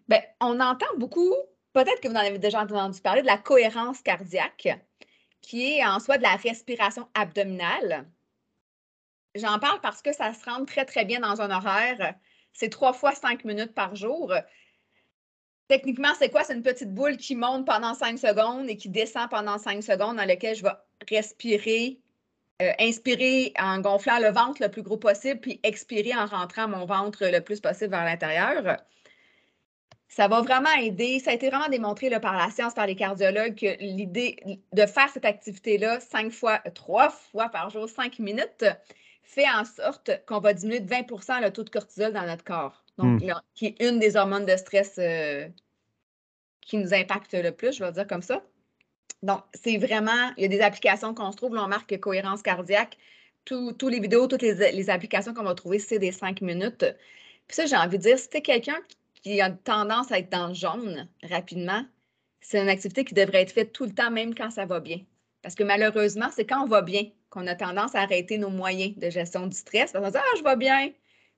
Bien, 0.07 0.21
on 0.39 0.57
entend 0.61 0.95
beaucoup, 0.97 1.35
peut-être 1.73 1.99
que 1.99 2.07
vous 2.07 2.13
en 2.13 2.19
avez 2.19 2.39
déjà 2.39 2.61
entendu 2.61 3.01
parler, 3.01 3.23
de 3.23 3.27
la 3.27 3.37
cohérence 3.37 4.01
cardiaque, 4.01 4.69
qui 5.41 5.73
est 5.73 5.85
en 5.85 5.99
soi 5.99 6.17
de 6.17 6.23
la 6.23 6.37
respiration 6.37 7.09
abdominale. 7.13 8.09
J'en 9.35 9.59
parle 9.59 9.81
parce 9.81 10.01
que 10.01 10.13
ça 10.13 10.33
se 10.33 10.45
rend 10.45 10.63
très, 10.63 10.85
très 10.85 11.03
bien 11.03 11.19
dans 11.19 11.41
un 11.41 11.51
horaire. 11.51 12.15
C'est 12.53 12.69
trois 12.69 12.93
fois 12.93 13.13
cinq 13.15 13.43
minutes 13.43 13.75
par 13.75 13.97
jour. 13.97 14.33
Techniquement, 15.67 16.13
c'est 16.17 16.29
quoi? 16.29 16.45
C'est 16.45 16.55
une 16.55 16.63
petite 16.63 16.93
boule 16.93 17.17
qui 17.17 17.35
monte 17.35 17.65
pendant 17.65 17.95
cinq 17.95 18.17
secondes 18.17 18.69
et 18.69 18.77
qui 18.77 18.87
descend 18.87 19.29
pendant 19.29 19.57
cinq 19.57 19.83
secondes 19.83 20.15
dans 20.15 20.25
laquelle 20.25 20.55
je 20.55 20.63
vais 20.63 20.71
respirer, 21.09 21.99
euh, 22.61 22.71
inspirer 22.79 23.53
en 23.59 23.79
gonflant 23.79 24.19
le 24.19 24.31
ventre 24.31 24.61
le 24.61 24.69
plus 24.69 24.81
gros 24.81 24.97
possible, 24.97 25.39
puis 25.39 25.59
expirer 25.63 26.15
en 26.15 26.25
rentrant 26.25 26.67
mon 26.67 26.85
ventre 26.85 27.25
le 27.25 27.39
plus 27.41 27.59
possible 27.59 27.91
vers 27.91 28.05
l'intérieur. 28.05 28.77
Ça 30.07 30.27
va 30.27 30.41
vraiment 30.41 30.73
aider. 30.81 31.19
Ça 31.19 31.31
a 31.31 31.33
été 31.35 31.49
vraiment 31.49 31.69
démontré 31.69 32.09
là, 32.09 32.19
par 32.19 32.35
la 32.35 32.49
science, 32.49 32.73
par 32.73 32.87
les 32.87 32.95
cardiologues, 32.95 33.55
que 33.55 33.77
l'idée 33.79 34.37
de 34.73 34.85
faire 34.87 35.07
cette 35.09 35.25
activité-là 35.25 35.99
cinq 35.99 36.31
fois, 36.31 36.57
trois 36.73 37.09
fois 37.09 37.49
par 37.49 37.69
jour, 37.69 37.87
cinq 37.87 38.17
minutes, 38.17 38.65
fait 39.21 39.47
en 39.47 39.63
sorte 39.63 40.09
qu'on 40.25 40.39
va 40.39 40.53
diminuer 40.53 40.79
de 40.79 40.89
20% 40.89 41.43
le 41.43 41.51
taux 41.51 41.63
de 41.63 41.69
cortisol 41.69 42.11
dans 42.11 42.25
notre 42.25 42.43
corps. 42.43 42.83
Donc, 42.97 43.21
hmm. 43.21 43.33
qui 43.53 43.67
est 43.67 43.87
une 43.87 43.99
des 43.99 44.15
hormones 44.15 44.45
de 44.45 44.57
stress 44.57 44.95
euh, 44.97 45.47
qui 46.61 46.77
nous 46.77 46.93
impacte 46.93 47.33
le 47.33 47.51
plus, 47.51 47.77
je 47.77 47.83
vais 47.83 47.91
dire 47.91 48.07
comme 48.07 48.23
ça. 48.23 48.41
Donc, 49.23 49.41
c'est 49.53 49.77
vraiment, 49.77 50.31
il 50.37 50.43
y 50.43 50.45
a 50.45 50.47
des 50.47 50.61
applications 50.61 51.13
qu'on 51.13 51.31
se 51.31 51.37
trouve, 51.37 51.55
là, 51.55 51.63
on 51.63 51.67
marque 51.67 51.99
cohérence 51.99 52.41
cardiaque. 52.41 52.97
Tous 53.45 53.89
les 53.89 53.99
vidéos, 53.99 54.27
toutes 54.27 54.43
les, 54.43 54.89
applications 54.89 55.33
qu'on 55.33 55.43
va 55.43 55.55
trouver, 55.55 55.79
c'est 55.79 55.99
des 55.99 56.11
cinq 56.11 56.41
minutes. 56.41 56.85
Puis 57.47 57.55
ça, 57.55 57.65
j'ai 57.65 57.75
envie 57.75 57.97
de 57.97 58.03
dire, 58.03 58.19
si 58.19 58.29
tu 58.29 58.41
quelqu'un 58.41 58.77
qui 59.23 59.41
a 59.41 59.49
tendance 59.49 60.11
à 60.11 60.19
être 60.19 60.31
dans 60.31 60.49
le 60.49 60.53
jaune 60.53 61.07
rapidement, 61.23 61.83
c'est 62.41 62.61
une 62.61 62.69
activité 62.69 63.03
qui 63.03 63.13
devrait 63.13 63.41
être 63.41 63.51
faite 63.51 63.73
tout 63.73 63.85
le 63.85 63.91
temps, 63.91 64.11
même 64.11 64.35
quand 64.35 64.51
ça 64.51 64.65
va 64.65 64.79
bien. 64.79 64.99
Parce 65.41 65.55
que 65.55 65.63
malheureusement, 65.63 66.29
c'est 66.31 66.45
quand 66.45 66.63
on 66.63 66.67
va 66.67 66.81
bien 66.81 67.03
qu'on 67.29 67.47
a 67.47 67.55
tendance 67.55 67.95
à 67.95 68.01
arrêter 68.01 68.37
nos 68.37 68.49
moyens 68.49 68.95
de 68.97 69.09
gestion 69.09 69.47
du 69.47 69.55
stress. 69.55 69.93
On 69.95 70.01
va 70.01 70.11
dire, 70.11 70.21
ah, 70.23 70.37
je 70.37 70.43
vais 70.43 70.55
bien. 70.55 70.91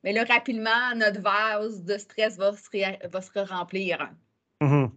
Mais 0.04 0.14
là, 0.14 0.24
rapidement, 0.24 0.96
notre 0.96 1.22
vase 1.22 1.84
de 1.84 1.98
stress 1.98 2.38
va 2.38 2.54
se, 2.54 3.40
remplir. 3.40 4.10
Mm 4.60 4.88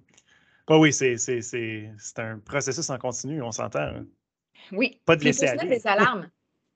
oui, 0.70 0.92
c'est 0.92 2.18
un 2.18 2.38
processus 2.38 2.88
en 2.90 2.98
continu, 2.98 3.42
on 3.42 3.52
s'entend. 3.52 3.80
Hein. 3.80 4.06
Oui. 4.72 5.00
Pas 5.04 5.16
de 5.16 5.24
laisser 5.24 5.46
aller. 5.46 5.68
des 5.68 5.86
alarmes. 5.86 6.30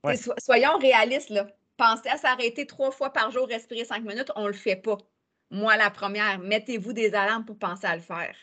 soyons 0.38 0.78
réalistes, 0.78 1.30
là. 1.30 1.46
Pensez 1.76 2.08
à 2.08 2.16
s'arrêter 2.16 2.66
trois 2.66 2.90
fois 2.90 3.10
par 3.12 3.30
jour, 3.30 3.46
respirer 3.46 3.84
cinq 3.84 4.02
minutes, 4.04 4.32
on 4.34 4.42
ne 4.42 4.48
le 4.48 4.52
fait 4.52 4.76
pas. 4.76 4.98
Moi, 5.50 5.76
la 5.76 5.90
première, 5.90 6.38
mettez-vous 6.40 6.92
des 6.92 7.14
alarmes 7.14 7.44
pour 7.44 7.56
penser 7.56 7.86
à 7.86 7.94
le 7.94 8.02
faire. 8.02 8.34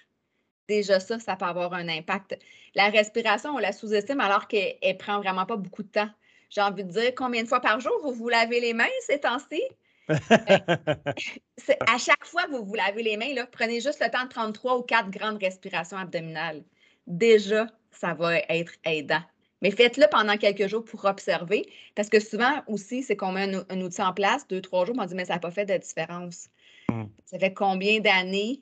Déjà 0.67 0.99
ça, 0.99 1.19
ça 1.19 1.35
peut 1.35 1.45
avoir 1.45 1.73
un 1.73 1.87
impact. 1.89 2.39
La 2.73 2.89
respiration, 2.89 3.51
on 3.51 3.57
la 3.59 3.71
sous-estime 3.71 4.19
alors 4.19 4.47
qu'elle 4.47 4.97
prend 4.97 5.19
vraiment 5.19 5.45
pas 5.45 5.57
beaucoup 5.57 5.83
de 5.83 5.89
temps. 5.89 6.09
J'ai 6.49 6.61
envie 6.61 6.83
de 6.83 6.91
dire, 6.91 7.13
combien 7.15 7.43
de 7.43 7.47
fois 7.47 7.59
par 7.59 7.79
jour 7.79 7.93
vous 8.01 8.13
vous 8.13 8.29
lavez 8.29 8.59
les 8.59 8.73
mains 8.73 8.85
ces 9.01 9.19
temps-ci? 9.19 9.61
à 10.09 11.97
chaque 11.97 12.25
fois 12.25 12.43
que 12.43 12.51
vous 12.51 12.65
vous 12.65 12.75
lavez 12.75 13.03
les 13.03 13.17
mains, 13.17 13.33
là, 13.33 13.47
prenez 13.47 13.81
juste 13.81 14.01
le 14.03 14.11
temps 14.11 14.23
de 14.23 14.29
prendre 14.29 14.53
trois 14.53 14.77
ou 14.77 14.83
quatre 14.83 15.09
grandes 15.09 15.41
respirations 15.41 15.97
abdominales. 15.97 16.63
Déjà, 17.07 17.67
ça 17.91 18.13
va 18.13 18.37
être 18.37 18.73
aidant. 18.83 19.21
Mais 19.61 19.71
faites-le 19.71 20.05
pendant 20.11 20.37
quelques 20.37 20.67
jours 20.67 20.83
pour 20.83 21.05
observer, 21.05 21.65
parce 21.95 22.09
que 22.09 22.19
souvent 22.19 22.61
aussi, 22.67 23.01
c'est 23.01 23.15
qu'on 23.15 23.31
met 23.31 23.51
un, 23.69 23.81
outil 23.81 24.01
en 24.01 24.13
place, 24.13 24.47
deux, 24.47 24.61
trois 24.61 24.85
jours, 24.85 24.95
on 24.99 25.05
dit, 25.05 25.15
mais 25.15 25.25
ça 25.25 25.33
n'a 25.33 25.39
pas 25.39 25.51
fait 25.51 25.65
de 25.65 25.77
différence. 25.77 26.49
Mmh. 26.89 27.05
Ça 27.25 27.39
fait 27.39 27.53
combien 27.53 27.99
d'années 27.99 28.61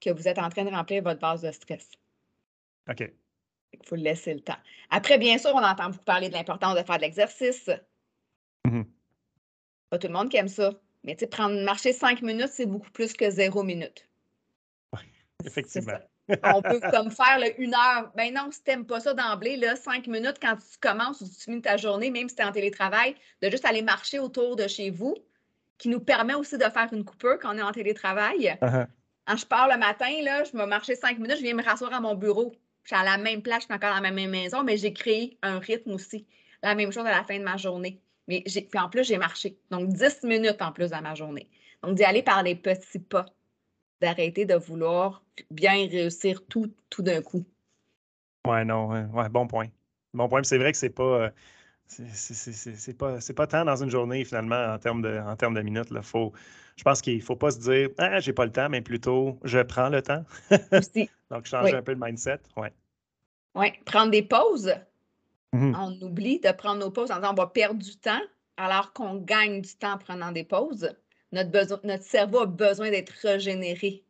que 0.00 0.10
vous 0.10 0.28
êtes 0.28 0.38
en 0.38 0.50
train 0.50 0.64
de 0.64 0.70
remplir 0.70 1.02
votre 1.02 1.20
base 1.20 1.42
de 1.42 1.50
stress? 1.50 1.88
OK. 2.90 3.10
Il 3.72 3.86
faut 3.86 3.96
laisser 3.96 4.34
le 4.34 4.40
temps. 4.40 4.58
Après, 4.90 5.18
bien 5.18 5.38
sûr, 5.38 5.52
on 5.54 5.62
entend 5.62 5.90
beaucoup 5.90 6.04
parler 6.04 6.28
de 6.28 6.34
l'importance 6.34 6.76
de 6.76 6.82
faire 6.82 6.96
de 6.96 7.02
l'exercice. 7.02 7.70
Mmh 8.66 8.82
Pas 9.94 9.98
tout 9.98 10.08
le 10.08 10.12
monde 10.12 10.28
qui 10.28 10.38
aime 10.38 10.48
ça. 10.48 10.72
Mais 11.04 11.14
tu 11.14 11.20
sais, 11.20 11.28
prendre 11.28 11.54
marcher 11.62 11.92
cinq 11.92 12.20
minutes, 12.20 12.50
c'est 12.50 12.66
beaucoup 12.66 12.90
plus 12.90 13.12
que 13.12 13.30
zéro 13.30 13.62
minute. 13.62 14.08
Oui, 14.92 15.02
effectivement. 15.44 16.00
on 16.42 16.62
peut 16.62 16.80
comme 16.90 17.12
faire 17.12 17.38
une 17.58 17.74
heure. 17.74 18.10
Ben 18.16 18.34
non, 18.34 18.50
si 18.50 18.60
tu 18.64 18.70
n'aimes 18.72 18.86
pas 18.86 18.98
ça 18.98 19.14
d'emblée, 19.14 19.56
là, 19.56 19.76
cinq 19.76 20.08
minutes 20.08 20.38
quand 20.42 20.56
tu 20.56 20.78
commences 20.80 21.20
ou 21.20 21.28
tu 21.28 21.40
finis 21.44 21.62
ta 21.62 21.76
journée, 21.76 22.10
même 22.10 22.28
si 22.28 22.34
tu 22.34 22.42
es 22.42 22.44
en 22.44 22.50
télétravail, 22.50 23.14
de 23.40 23.48
juste 23.50 23.64
aller 23.64 23.82
marcher 23.82 24.18
autour 24.18 24.56
de 24.56 24.66
chez 24.66 24.90
vous, 24.90 25.14
qui 25.78 25.88
nous 25.88 26.00
permet 26.00 26.34
aussi 26.34 26.58
de 26.58 26.64
faire 26.64 26.88
une 26.90 27.04
coupure 27.04 27.38
quand 27.38 27.54
on 27.54 27.58
est 27.58 27.62
en 27.62 27.70
télétravail. 27.70 28.58
Uh-huh. 28.60 28.88
Quand 29.28 29.36
je 29.36 29.46
pars 29.46 29.68
le 29.68 29.78
matin, 29.78 30.10
là, 30.24 30.42
je 30.42 30.58
vais 30.58 30.66
marcher 30.66 30.96
cinq 30.96 31.20
minutes, 31.20 31.36
je 31.36 31.42
viens 31.42 31.54
me 31.54 31.62
rasseoir 31.62 31.94
à 31.94 32.00
mon 32.00 32.16
bureau. 32.16 32.52
Je 32.82 32.88
suis 32.88 33.00
à 33.00 33.04
la 33.04 33.16
même 33.16 33.42
place, 33.42 33.60
je 33.60 33.66
suis 33.66 33.74
encore 33.74 33.94
dans 33.94 34.02
ma 34.02 34.10
même 34.10 34.30
maison, 34.30 34.64
mais 34.64 34.76
j'ai 34.76 34.92
créé 34.92 35.38
un 35.42 35.60
rythme 35.60 35.92
aussi. 35.92 36.26
La 36.64 36.74
même 36.74 36.90
chose 36.90 37.06
à 37.06 37.12
la 37.12 37.22
fin 37.22 37.38
de 37.38 37.44
ma 37.44 37.56
journée. 37.56 38.00
Mais 38.28 38.42
puis 38.42 38.78
en 38.78 38.88
plus, 38.88 39.04
j'ai 39.04 39.18
marché. 39.18 39.58
Donc, 39.70 39.88
10 39.88 40.22
minutes 40.24 40.60
en 40.60 40.72
plus 40.72 40.90
dans 40.90 41.02
ma 41.02 41.14
journée. 41.14 41.48
Donc, 41.82 41.96
d'y 41.96 42.04
aller 42.04 42.22
par 42.22 42.42
les 42.42 42.54
petits 42.54 42.98
pas. 42.98 43.26
D'arrêter 44.00 44.44
de 44.44 44.54
vouloir 44.54 45.22
bien 45.50 45.72
réussir 45.88 46.44
tout, 46.48 46.72
tout 46.90 47.02
d'un 47.02 47.22
coup. 47.22 47.44
Ouais, 48.46 48.64
non, 48.64 48.88
ouais, 48.88 49.28
bon 49.28 49.46
point. 49.46 49.68
Bon 50.12 50.28
point. 50.28 50.42
C'est 50.42 50.58
vrai 50.58 50.72
que 50.72 50.78
c'est 50.78 50.90
pas. 50.90 51.02
Euh, 51.02 51.30
c'est 51.86 52.96
pas, 52.96 53.18
pas 53.36 53.46
tant 53.46 53.64
dans 53.64 53.82
une 53.82 53.90
journée, 53.90 54.24
finalement, 54.24 54.74
en 54.74 54.78
termes 54.78 55.02
de, 55.02 55.18
en 55.18 55.36
termes 55.36 55.54
de 55.54 55.60
minutes. 55.60 55.90
Là. 55.90 56.02
Faut, 56.02 56.32
je 56.76 56.82
pense 56.82 57.02
qu'il 57.02 57.18
ne 57.18 57.22
faut 57.22 57.36
pas 57.36 57.50
se 57.50 57.58
dire 57.60 57.90
Ah, 57.98 58.20
j'ai 58.20 58.32
pas 58.32 58.44
le 58.44 58.52
temps, 58.52 58.68
mais 58.68 58.80
plutôt 58.80 59.38
je 59.44 59.58
prends 59.60 59.90
le 59.90 60.02
temps. 60.02 60.24
Aussi. 60.72 61.10
Donc, 61.30 61.46
changer 61.46 61.74
un 61.74 61.82
peu 61.82 61.94
de 61.94 62.02
mindset. 62.02 62.40
Oui. 62.56 62.68
Oui, 63.54 63.72
prendre 63.84 64.10
des 64.10 64.22
pauses. 64.22 64.74
Mmh 65.54 65.76
on 65.78 66.04
oublie 66.04 66.40
de 66.40 66.50
prendre 66.50 66.80
nos 66.80 66.90
pauses 66.90 67.12
en 67.12 67.16
disant 67.16 67.30
on 67.30 67.34
va 67.34 67.46
perdre 67.46 67.80
du 67.80 67.96
temps 67.96 68.20
alors 68.56 68.92
qu'on 68.92 69.14
gagne 69.14 69.60
du 69.60 69.76
temps 69.76 69.92
en 69.92 69.98
prenant 69.98 70.32
des 70.32 70.42
pauses. 70.42 70.90
Notre, 71.30 71.86
notre 71.86 72.02
cerveau 72.02 72.40
a 72.40 72.46
besoin 72.46 72.90
d'être 72.90 73.10
régénéré. 73.22 74.04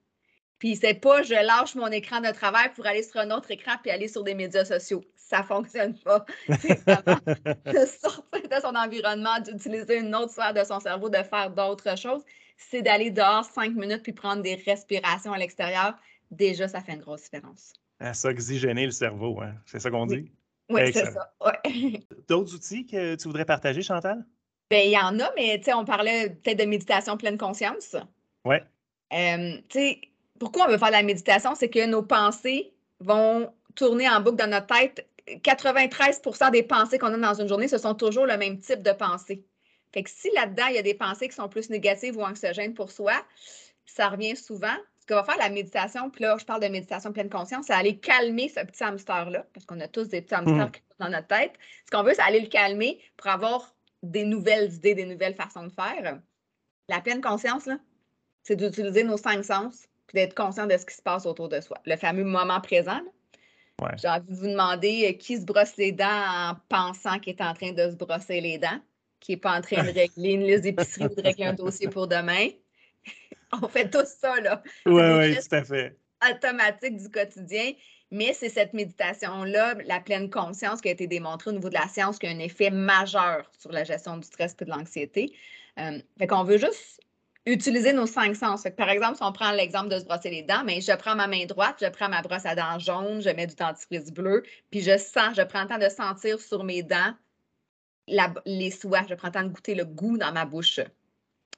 Puis 0.59 0.77
c'est 0.77 0.95
pas 0.95 1.23
je 1.23 1.35
lâche 1.35 1.75
mon 1.75 1.89
écran 1.89 2.23
de 2.23 2.31
travail 2.31 2.73
pour 2.75 2.87
aller 2.87 3.03
sur 3.03 3.21
un 3.21 3.31
autre 3.31 3.51
écran 3.51 3.73
puis 3.83 3.91
aller 3.91 4.09
sur 4.09 4.25
des 4.25 4.35
médias 4.35 4.65
sociaux. 4.65 5.05
Ça 5.17 5.41
ne 5.41 5.45
fonctionne 5.45 5.99
pas. 5.99 6.25
C'est 6.61 6.87
de 6.87 7.87
sortir 7.87 8.49
de 8.49 8.61
son 8.63 8.75
environnement, 8.75 9.39
d'utiliser 9.41 9.99
une 9.99 10.15
autre 10.15 10.33
sphère 10.33 10.55
de 10.55 10.65
son 10.65 10.81
cerveau, 10.81 11.11
de 11.11 11.23
faire 11.23 11.51
d'autres 11.51 11.99
choses. 11.99 12.23
C'est 12.57 12.81
d'aller 12.81 13.11
dehors 13.11 13.45
cinq 13.45 13.75
minutes 13.75 14.03
puis 14.03 14.13
prendre 14.13 14.43
des 14.43 14.55
respirations 14.55 15.33
à 15.33 15.39
l'extérieur. 15.39 15.95
Déjà, 16.31 16.69
ça 16.69 16.81
fait 16.81 16.93
une 16.93 17.01
grosse 17.01 17.25
différence. 17.25 17.75
À 18.01 18.15
s'oxygéner 18.15 18.87
le 18.87 18.93
cerveau, 18.93 19.41
hein? 19.43 19.55
c'est 19.67 19.81
ça 19.81 19.91
qu'on 19.91 20.07
dit? 20.07 20.15
Oui, 20.15 20.33
c'est 20.71 20.93
ça. 20.93 21.33
D'autres 22.29 22.55
outils 22.55 22.87
que 22.87 23.15
tu 23.15 23.29
voudrais 23.29 23.45
partager, 23.45 23.83
Chantal? 23.83 24.25
Bien, 24.71 24.81
il 24.81 24.91
y 24.91 24.99
en 24.99 25.19
a, 25.21 25.31
mais 25.37 25.61
on 25.75 25.85
parlait 25.85 26.31
peut-être 26.31 26.59
de 26.59 26.65
méditation 26.65 27.17
pleine 27.17 27.39
conscience. 27.39 27.97
Oui. 28.45 28.57
Euh, 29.13 29.59
pourquoi 30.39 30.67
on 30.67 30.69
veut 30.71 30.79
faire 30.79 30.89
de 30.89 30.95
la 30.95 31.03
méditation? 31.03 31.55
C'est 31.55 31.69
que 31.69 31.87
nos 31.87 32.03
pensées 32.03 32.73
vont 33.01 33.53
tourner 33.75 34.09
en 34.09 34.21
boucle 34.21 34.37
dans 34.37 34.51
notre 34.51 34.67
tête. 34.67 35.07
93% 35.27 36.51
des 36.51 36.63
pensées 36.63 36.99
qu'on 36.99 37.13
a 37.15 37.17
dans 37.17 37.41
une 37.41 37.49
journée, 37.49 37.69
ce 37.69 37.79
sont 37.79 37.95
toujours 37.95 38.27
le 38.27 38.37
même 38.37 38.59
type 38.59 38.83
de 38.83 38.93
pensées. 38.93 39.45
Fait 39.93 40.03
que 40.03 40.11
si 40.11 40.31
là-dedans, 40.35 40.67
il 40.69 40.75
y 40.75 40.79
a 40.79 40.83
des 40.83 40.95
pensées 40.95 41.29
qui 41.29 41.35
sont 41.35 41.49
plus 41.49 41.71
négatives 41.71 42.17
ou 42.17 42.23
anxiogènes 42.23 42.75
pour 42.75 42.91
soi, 42.91 43.15
ça 43.87 44.09
revient 44.09 44.37
souvent 44.37 44.77
ce 45.05 45.15
qu'on 45.15 45.21
va 45.21 45.25
faire 45.25 45.39
la 45.39 45.51
méditation, 45.51 46.09
puis 46.09 46.23
là, 46.23 46.37
je 46.39 46.47
parle 46.47 46.63
de 46.63 46.69
méditation 46.69 47.13
pleine 47.13 47.29
conscience, 47.29 47.67
c'est 47.67 47.75
aller 47.75 47.99
calmer 47.99 48.49
ce 48.49 48.61
petit 48.65 48.83
hamster-là, 48.83 49.45
parce 49.53 49.67
qu'on 49.67 49.79
a 49.81 49.89
tous 49.89 50.09
des 50.09 50.23
petits 50.23 50.35
hamsters 50.35 50.69
mmh. 50.69 50.73
dans 50.99 51.11
notre 51.11 51.27
tête. 51.27 51.53
Ce 51.85 51.91
qu'on 51.91 52.03
veut, 52.03 52.15
c'est 52.15 52.23
aller 52.23 52.41
le 52.41 52.49
calmer 52.49 52.99
pour 53.19 53.29
avoir 53.29 53.75
des 54.03 54.25
nouvelles 54.25 54.73
idées, 54.73 54.95
des 54.95 55.05
nouvelles 55.05 55.35
façons 55.35 55.65
de 55.67 55.73
faire. 55.73 56.21
La 56.89 57.01
pleine 57.01 57.21
conscience, 57.21 57.69
c'est 58.43 58.57
d'utiliser 58.57 59.05
nos 59.05 59.17
cinq 59.17 59.45
sens 59.45 59.89
puis 60.07 60.17
d'être 60.17 60.35
conscient 60.35 60.67
de 60.67 60.77
ce 60.77 60.85
qui 60.85 60.95
se 60.95 61.03
passe 61.03 61.27
autour 61.27 61.49
de 61.49 61.61
soi. 61.61 61.79
Le 61.87 61.97
fameux 61.97 62.25
moment 62.25 62.61
présent. 62.61 63.01
J'ai 63.97 64.09
envie 64.09 64.31
de 64.31 64.37
vous 64.37 64.47
demander 64.47 65.09
euh, 65.09 65.13
qui 65.19 65.37
se 65.37 65.45
brosse 65.45 65.77
les 65.77 65.93
dents 65.93 66.07
en 66.07 66.55
pensant 66.69 67.19
qu'il 67.19 67.35
est 67.35 67.43
en 67.43 67.55
train 67.55 67.73
de 67.73 67.91
se 67.91 67.97
brosser 67.97 68.41
les 68.41 68.57
dents, 68.57 68.81
qui 69.21 69.33
n'est 69.33 69.39
pas 69.39 69.59
en 69.59 69.61
train 69.61 69.83
de 69.83 69.91
régler 69.95 70.33
une 70.33 70.45
liste 70.45 70.63
d'épicerie 70.63 71.07
ou 71.07 71.15
de 71.15 71.23
régler 71.23 71.47
un 71.47 71.55
dossier 71.55 71.89
pour 71.89 72.07
demain? 72.07 72.49
On 73.63 73.69
fait 73.69 73.91
tout 73.91 74.05
ça, 74.07 74.41
là. 74.41 74.63
Oui, 74.87 75.03
oui, 75.03 75.37
tout 75.37 75.55
à 75.55 75.65
fait. 75.65 75.97
Automatique 76.29 76.97
du 76.97 77.11
quotidien. 77.11 77.73
Mais 78.11 78.33
c'est 78.33 78.49
cette 78.49 78.75
méditation-là, 78.75 79.75
la 79.87 80.01
pleine 80.01 80.31
conscience 80.31 80.81
qui 80.81 80.89
a 80.89 80.93
été 80.93 81.07
démontrée 81.07 81.51
au 81.51 81.53
niveau 81.53 81.69
de 81.69 81.75
la 81.75 81.89
science, 81.89 82.19
qui 82.19 82.27
a 82.27 82.31
un 82.31 82.39
effet 82.39 82.71
majeur 82.71 83.51
sur 83.59 83.73
la 83.73 83.83
gestion 83.83 84.19
du 84.19 84.25
stress 84.25 84.55
et 84.61 84.65
de 84.65 84.71
l'anxiété. 84.71 85.33
Euh, 85.81 85.99
fait 86.19 86.27
qu'on 86.27 86.45
veut 86.45 86.59
juste 86.59 87.01
utiliser 87.47 87.93
nos 87.93 88.07
cinq 88.07 88.37
sens. 88.37 88.67
par 88.77 88.89
exemple, 88.89 89.17
si 89.17 89.23
on 89.23 89.33
prend 89.33 89.51
l'exemple 89.53 89.89
de 89.89 89.99
se 89.99 90.05
brosser 90.05 90.31
les 90.31 90.43
dents, 90.43 90.63
mais 90.65 90.81
je 90.81 90.93
prends 90.93 91.15
ma 91.15 91.27
main 91.27 91.45
droite, 91.47 91.77
je 91.81 91.89
prends 91.89 92.09
ma 92.09 92.23
brosse 92.23 92.47
à 92.47 92.55
dents 92.55 92.79
jaune, 92.79 93.21
je 93.21 93.31
mets 93.31 93.47
du 93.47 93.55
dentifrice 93.55 94.13
bleu, 94.13 94.45
puis 94.71 94.81
je 94.81 94.97
sens, 94.97 95.37
je 95.37 95.43
prends 95.43 95.63
le 95.63 95.69
temps 95.69 95.79
de 95.79 95.89
sentir 95.89 96.41
sur 96.41 96.65
mes 96.65 96.83
dents 96.83 97.15
les 98.47 98.71
soies, 98.71 99.03
je 99.09 99.15
prends 99.15 99.29
le 99.29 99.33
temps 99.33 99.43
de 99.43 99.49
goûter 99.49 99.75
le 99.75 99.85
goût 99.85 100.19
dans 100.19 100.33
ma 100.33 100.45
bouche. 100.45 100.81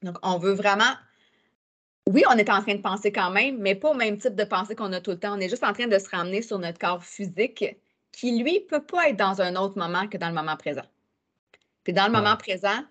Donc, 0.02 0.16
on 0.22 0.38
veut 0.38 0.52
vraiment. 0.52 0.94
Oui, 2.12 2.22
on 2.28 2.38
est 2.38 2.48
en 2.50 2.62
train 2.62 2.76
de 2.76 2.82
penser 2.82 3.10
quand 3.10 3.30
même, 3.30 3.58
mais 3.58 3.74
pas 3.74 3.90
au 3.90 3.94
même 3.94 4.16
type 4.16 4.36
de 4.36 4.44
pensée 4.44 4.76
qu'on 4.76 4.92
a 4.92 5.00
tout 5.00 5.10
le 5.10 5.18
temps. 5.18 5.36
On 5.36 5.40
est 5.40 5.48
juste 5.48 5.64
en 5.64 5.72
train 5.72 5.88
de 5.88 5.98
se 5.98 6.08
ramener 6.08 6.40
sur 6.40 6.58
notre 6.58 6.78
corps 6.78 7.04
physique 7.04 7.76
qui, 8.12 8.38
lui, 8.42 8.54
ne 8.54 8.64
peut 8.64 8.84
pas 8.84 9.08
être 9.08 9.16
dans 9.16 9.40
un 9.42 9.56
autre 9.56 9.76
moment 9.76 10.06
que 10.06 10.16
dans 10.16 10.28
le 10.28 10.34
moment 10.34 10.56
présent. 10.56 10.84
Puis 11.82 11.92
dans 11.92 12.06
le 12.06 12.12
moment 12.12 12.36
présent, 12.36 12.84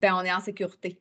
ben, 0.00 0.14
on 0.14 0.22
est 0.22 0.32
en 0.32 0.40
sécurité. 0.40 0.98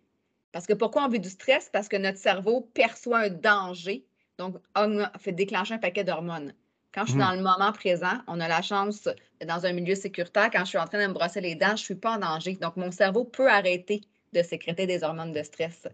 Parce 0.51 0.67
que 0.67 0.73
pourquoi 0.73 1.05
on 1.05 1.07
vit 1.07 1.19
du 1.19 1.29
stress? 1.29 1.69
Parce 1.71 1.87
que 1.87 1.95
notre 1.95 2.17
cerveau 2.17 2.69
perçoit 2.73 3.19
un 3.19 3.29
danger, 3.29 4.05
donc 4.37 4.57
on 4.75 5.05
fait 5.17 5.31
déclencher 5.31 5.75
un 5.75 5.79
paquet 5.79 6.03
d'hormones. 6.03 6.53
Quand 6.93 7.05
je 7.05 7.11
suis 7.11 7.17
mmh. 7.17 7.21
dans 7.21 7.31
le 7.31 7.41
moment 7.41 7.71
présent, 7.71 8.19
on 8.27 8.39
a 8.41 8.49
la 8.49 8.61
chance 8.61 9.03
d'être 9.03 9.47
dans 9.47 9.65
un 9.65 9.71
milieu 9.71 9.95
sécuritaire. 9.95 10.49
Quand 10.51 10.65
je 10.65 10.69
suis 10.69 10.77
en 10.77 10.85
train 10.85 11.01
de 11.01 11.07
me 11.07 11.13
brosser 11.13 11.39
les 11.39 11.55
dents, 11.55 11.67
je 11.67 11.71
ne 11.71 11.77
suis 11.77 11.95
pas 11.95 12.17
en 12.17 12.19
danger. 12.19 12.55
Donc, 12.55 12.75
mon 12.75 12.91
cerveau 12.91 13.23
peut 13.23 13.49
arrêter 13.49 14.01
de 14.33 14.43
sécréter 14.43 14.87
des 14.87 15.03
hormones 15.03 15.31
de 15.31 15.41
stress. 15.41 15.87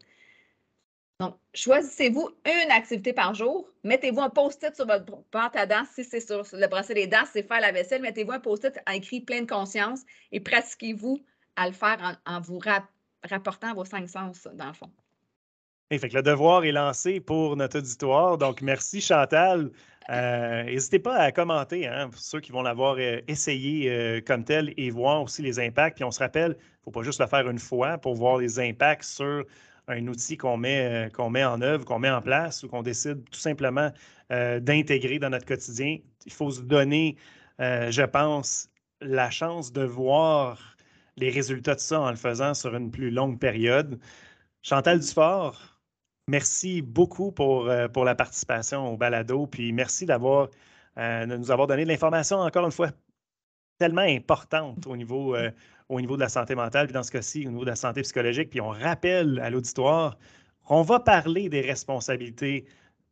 Donc, 1.19 1.35
choisissez-vous 1.55 2.29
une 2.45 2.71
activité 2.71 3.11
par 3.11 3.33
jour. 3.33 3.67
Mettez-vous 3.83 4.21
un 4.21 4.29
post-it 4.29 4.75
sur 4.75 4.85
votre 4.85 5.23
pâte 5.31 5.55
à 5.55 5.65
dents. 5.65 5.83
Si 5.91 6.03
c'est 6.03 6.19
sur 6.19 6.43
le 6.53 6.67
brosser 6.67 6.93
les 6.93 7.07
dents, 7.07 7.25
c'est 7.31 7.41
faire 7.41 7.59
la 7.59 7.71
vaisselle. 7.71 8.03
Mettez-vous 8.03 8.33
un 8.33 8.39
post-it 8.39 8.79
écrit 8.93 9.21
plein 9.21 9.41
de 9.41 9.47
conscience 9.47 10.01
et 10.31 10.39
pratiquez-vous 10.39 11.19
à 11.55 11.67
le 11.67 11.73
faire 11.73 11.97
en, 12.27 12.35
en 12.35 12.39
vous 12.39 12.59
rapportant 13.27 13.73
vos 13.73 13.83
cinq 13.85 14.07
sens, 14.07 14.47
dans 14.53 14.67
le 14.67 14.73
fond. 14.73 14.91
fait 15.89 16.07
que 16.07 16.15
le 16.15 16.21
devoir 16.21 16.63
est 16.65 16.71
lancé 16.71 17.19
pour 17.19 17.55
notre 17.55 17.79
auditoire. 17.79 18.37
Donc, 18.37 18.61
merci 18.61 19.01
Chantal. 19.01 19.71
Euh, 20.09 20.63
n'hésitez 20.65 20.99
pas 20.99 21.15
à 21.15 21.31
commenter 21.31 21.87
hein, 21.87 22.09
pour 22.11 22.19
ceux 22.19 22.41
qui 22.41 22.51
vont 22.51 22.61
l'avoir 22.61 22.97
euh, 22.99 23.21
essayé 23.27 23.91
euh, 23.91 24.21
comme 24.21 24.43
tel 24.43 24.71
et 24.77 24.91
voir 24.91 25.23
aussi 25.23 25.41
les 25.41 25.59
impacts. 25.59 25.95
Puis 25.95 26.03
on 26.03 26.11
se 26.11 26.19
rappelle, 26.19 26.51
il 26.59 26.61
ne 26.61 26.83
faut 26.83 26.91
pas 26.91 27.01
juste 27.01 27.19
le 27.19 27.25
faire 27.25 27.49
une 27.49 27.57
fois 27.57 27.97
pour 27.97 28.13
voir 28.13 28.37
les 28.37 28.59
impacts 28.59 29.03
sur 29.03 29.45
un 29.87 30.07
outil 30.07 30.37
qu'on 30.37 30.57
met, 30.57 31.09
qu'on 31.15 31.29
met 31.29 31.43
en 31.43 31.61
œuvre, 31.61 31.85
qu'on 31.85 31.99
met 31.99 32.09
en 32.09 32.21
place 32.21 32.63
ou 32.63 32.67
qu'on 32.67 32.83
décide 32.83 33.23
tout 33.29 33.39
simplement 33.39 33.91
d'intégrer 34.29 35.19
dans 35.19 35.29
notre 35.29 35.45
quotidien. 35.45 35.99
Il 36.25 36.33
faut 36.33 36.51
se 36.51 36.61
donner, 36.61 37.15
je 37.59 38.05
pense, 38.05 38.69
la 39.01 39.29
chance 39.29 39.71
de 39.71 39.83
voir 39.83 40.77
les 41.17 41.29
résultats 41.29 41.75
de 41.75 41.79
ça 41.79 41.99
en 41.99 42.09
le 42.09 42.15
faisant 42.15 42.53
sur 42.53 42.75
une 42.75 42.91
plus 42.91 43.09
longue 43.09 43.39
période. 43.39 43.99
Chantal 44.61 44.99
Dufort, 44.99 45.79
merci 46.27 46.81
beaucoup 46.81 47.31
pour, 47.31 47.69
euh, 47.69 47.87
pour 47.87 48.05
la 48.05 48.15
participation 48.15 48.93
au 48.93 48.97
balado, 48.97 49.47
puis 49.47 49.73
merci 49.73 50.05
d'avoir 50.05 50.49
euh, 50.97 51.25
de 51.25 51.37
nous 51.37 51.51
avoir 51.51 51.67
donné 51.67 51.83
de 51.83 51.89
l'information, 51.89 52.37
encore 52.37 52.65
une 52.65 52.71
fois, 52.71 52.89
tellement 53.77 54.01
importante 54.01 54.87
au 54.87 54.97
niveau, 54.97 55.35
euh, 55.35 55.51
au 55.89 56.01
niveau 56.01 56.15
de 56.15 56.21
la 56.21 56.29
santé 56.29 56.55
mentale, 56.55 56.87
puis 56.87 56.93
dans 56.93 57.03
ce 57.03 57.11
cas-ci, 57.11 57.47
au 57.47 57.51
niveau 57.51 57.63
de 57.63 57.69
la 57.69 57.75
santé 57.75 58.01
psychologique. 58.01 58.49
Puis 58.49 58.61
on 58.61 58.69
rappelle 58.69 59.39
à 59.39 59.49
l'auditoire 59.49 60.17
qu'on 60.65 60.81
va 60.81 60.99
parler 60.99 61.49
des 61.49 61.61
responsabilités 61.61 62.65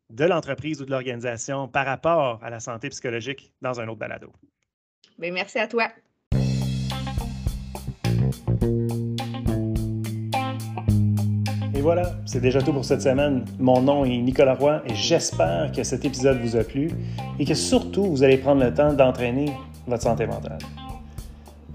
de 0.10 0.26
l'entreprise 0.26 0.82
ou 0.82 0.86
de 0.86 0.92
l'organisation 0.92 1.68
par 1.68 1.86
rapport 1.86 2.44
à 2.44 2.50
la 2.50 2.60
santé 2.60 2.90
psychologique 2.90 3.54
dans 3.62 3.80
un 3.80 3.88
autre 3.88 4.00
balado. 4.00 4.32
Bien, 5.18 5.32
merci 5.32 5.58
à 5.58 5.68
toi. 5.68 5.90
voilà, 11.86 12.14
c'est 12.26 12.42
déjà 12.42 12.64
tout 12.64 12.74
pour 12.74 12.84
cette 12.84 13.04
semaine. 13.04 13.46
Mon 13.60 13.80
nom 13.80 14.06
est 14.06 14.18
Nicolas 14.18 14.56
Roy 14.56 14.82
et 14.88 14.96
j'espère 14.96 15.72
que 15.72 15.84
cet 15.84 16.04
épisode 16.04 16.40
vous 16.42 16.56
a 16.56 16.64
plu 16.64 16.90
et 17.38 17.46
que 17.46 17.54
surtout 17.54 18.06
vous 18.06 18.24
allez 18.24 18.38
prendre 18.38 18.64
le 18.64 18.74
temps 18.74 18.92
d'entraîner 18.92 19.52
votre 19.86 20.02
santé 20.02 20.26
mentale. 20.26 20.58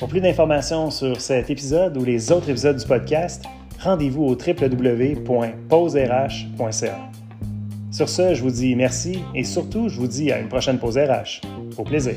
Pour 0.00 0.08
plus 0.08 0.20
d'informations 0.22 0.90
sur 0.90 1.20
cet 1.20 1.50
épisode 1.50 1.94
ou 1.98 2.04
les 2.06 2.32
autres 2.32 2.48
épisodes 2.48 2.78
du 2.78 2.86
podcast, 2.86 3.44
rendez-vous 3.80 4.24
au 4.24 4.34
www.pauserh.ca. 4.34 7.10
Sur 7.90 8.08
ce, 8.08 8.34
je 8.34 8.42
vous 8.42 8.50
dis 8.50 8.74
merci 8.74 9.18
et 9.34 9.44
surtout, 9.44 9.90
je 9.90 10.00
vous 10.00 10.06
dis 10.06 10.32
à 10.32 10.38
une 10.38 10.48
prochaine 10.48 10.78
pause 10.78 10.96
RH. 10.96 11.42
Au 11.76 11.84
plaisir. 11.84 12.14